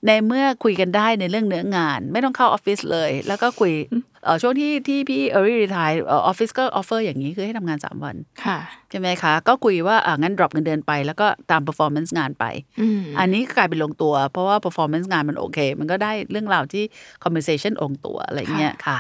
[0.06, 4.09] ในเมื่อคุยกันได้ในเรื่องเนื้องาน ไม่ต้องเข้าออฟฟิศเลย แล้วก็คุยเอ่อ
[4.42, 8.58] ช่วงที่ที่พี่ early retire ออฟฟิศก็ offer อย่างนี้คือให้ทำงานสามวันค่ะ
[8.90, 12.44] ใช่ไหมคะ ก็คุยว่าอ่างั้น drop เงินเดือนไป แล้วก็ตาม performance งานไป
[12.80, 16.84] อืมอันนี้ก็กลายเป็นลงตัว เพราะว่า performance งานมันโอเค มันก็ได้เรื่องราวที่
[17.24, 18.98] conversation ลงตัวอะไรเงี้ยค่ะ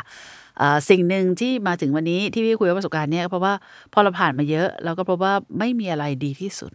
[0.60, 3.52] อ่าสิ่งหนึ่งที่มาถึงวันนี้ที่พี่คุยว่าประสบการณ์เนี่ยเพราะว่า
[3.92, 6.72] พอเราผ่านมาเยอะเราก็พบว่าไม่มีอะไรดีที่สุด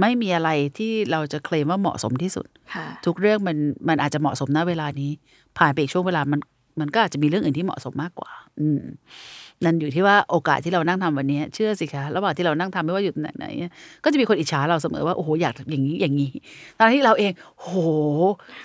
[0.00, 3.56] ไม่มีอะไรที่เราจะเคลมว่าเหมาะสมที่สุดค่ะทุกเรื่องมัน
[3.88, 5.10] มันอาจจะเหมาะสมณเวลานี้
[5.58, 6.40] ผ่านไปอีกช่วงเวลามัน
[6.80, 8.80] มันก็อาจจะมีเรื่องอื่นที่เหมาะสมมากกว่า อืม
[9.64, 16.30] นั่นอยู่ที่ว่าโอกาสที่เรานั่งทำวันนี้ เชื่อสิคะระหว่างที่เรานั่งทำไม่ว่าอยู่ไหนไหนๆก็จะมีคนอิจฉาเราเสมอว่าโอ้โหอยากอย่างนี้อย่างนี้
[16.78, 17.68] ตอนที่เราเองโห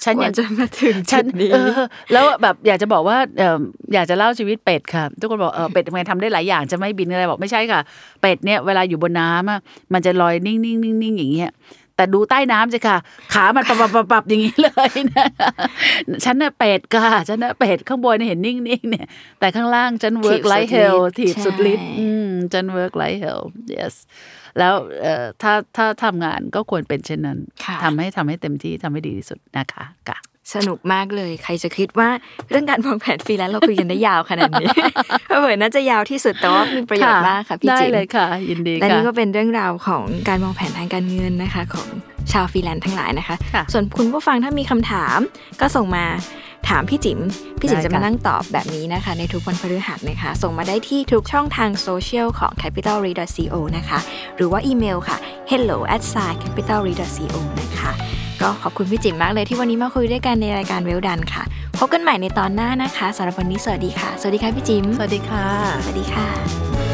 [0.03, 1.71] ฉันกยัว่างจะมาถึงฉัจุนดนี้เออ
[2.11, 3.57] แล้วแบบอยากจะบอกว่าเออ
[3.93, 7.81] อยากจะเล่าชีวิตเป็ดค่ะ ทุกคนบอกเออเป็ดทำไมทำได้หลายอย่างจะไม่บินอะไรบอกไม่ใช่ค่ะ
[8.21, 9.59] เป็ดเนี่ยเวลาอยู่บนน้ำอะ
[9.93, 11.51] มันจะลอยนิ่งนิ่งนิ่งนิ่งอย่างเงี้ย
[12.01, 12.97] แต่ดูใต้น้ำสิค่ะ
[13.33, 15.27] ขามันปับปับปับปับอย่างนี้เลยนะ
[16.25, 19.07] ฉันน่ะเป็ดค่ะฉันน่ะเป็ดข้างบนเห็นนิ่งๆเนี่ย
[19.39, 23.41] แต่ข้างล่างฉัน work ถีบสุด like hell ฤทธิ์ถีบสุดฤทธิ์ใช่อืมฉัน work like hell
[23.77, 23.93] yes
[24.57, 30.17] แล้วเอ่อถ้าถ้าทำงานก็ควรเป็นเช่นนั้นค่ะทำให้ทำให้เต็มที่ทำให้ดีที่สุดนะคะค่ะ
[30.55, 32.09] สนุกมากเลย ใครจะคิดว่า
[32.49, 34.67] เรื่องการวางแผนฟรีแลนซ์เราคุยกันได้ยาวขนาดนี้
[35.41, 41.87] เทปน่าจะยาวที่สุดแต่ว่ามีประโยชน์มากค่ะพี่ได้จิ๋มเลยค่ะ ยินดีและค่ะนี่ก็เป็นเรื่องราวของการวางแผนทางการเงินนะคะ ของ
[42.31, 45.19] ชาวฟรีแลนซ์ทั้งหลายนะคะค่ะส่วนคุณผู้ฟังถ้ามีคำถาม
[45.61, 46.05] ก็ส่งมา
[46.69, 47.19] ถามพี่จิ๋ม
[47.59, 53.11] พี่จิ๋มได้จะมาค่ะนั่งตอบแบบนี้นะคะ ในทุกวันพฤหัสนะคะ ส่งมาได้ที่ทุกช่องทางโซเชียลของ capital r e
[53.51, 53.99] co นะคะ
[54.35, 55.17] หรือว่าอีเมลค่ะ
[55.51, 56.93] hello at s i capital r e
[57.33, 57.91] co นะคะ
[58.41, 61.43] ก็ขอบคุณพี่จิ๋มมากเลยที่วันนี้มาคุยด้วยกันในรายการ Wealth Done ค่ะ
[61.77, 65.45] พบกันใหม่ในตอนหน้านะคะสำหรับวันนี้สวัสดีค่ะ สวัสดีค่ะพี่จิ๋มสวัสดีค่ะ
[65.83, 66.90] สวัสดีค่ะ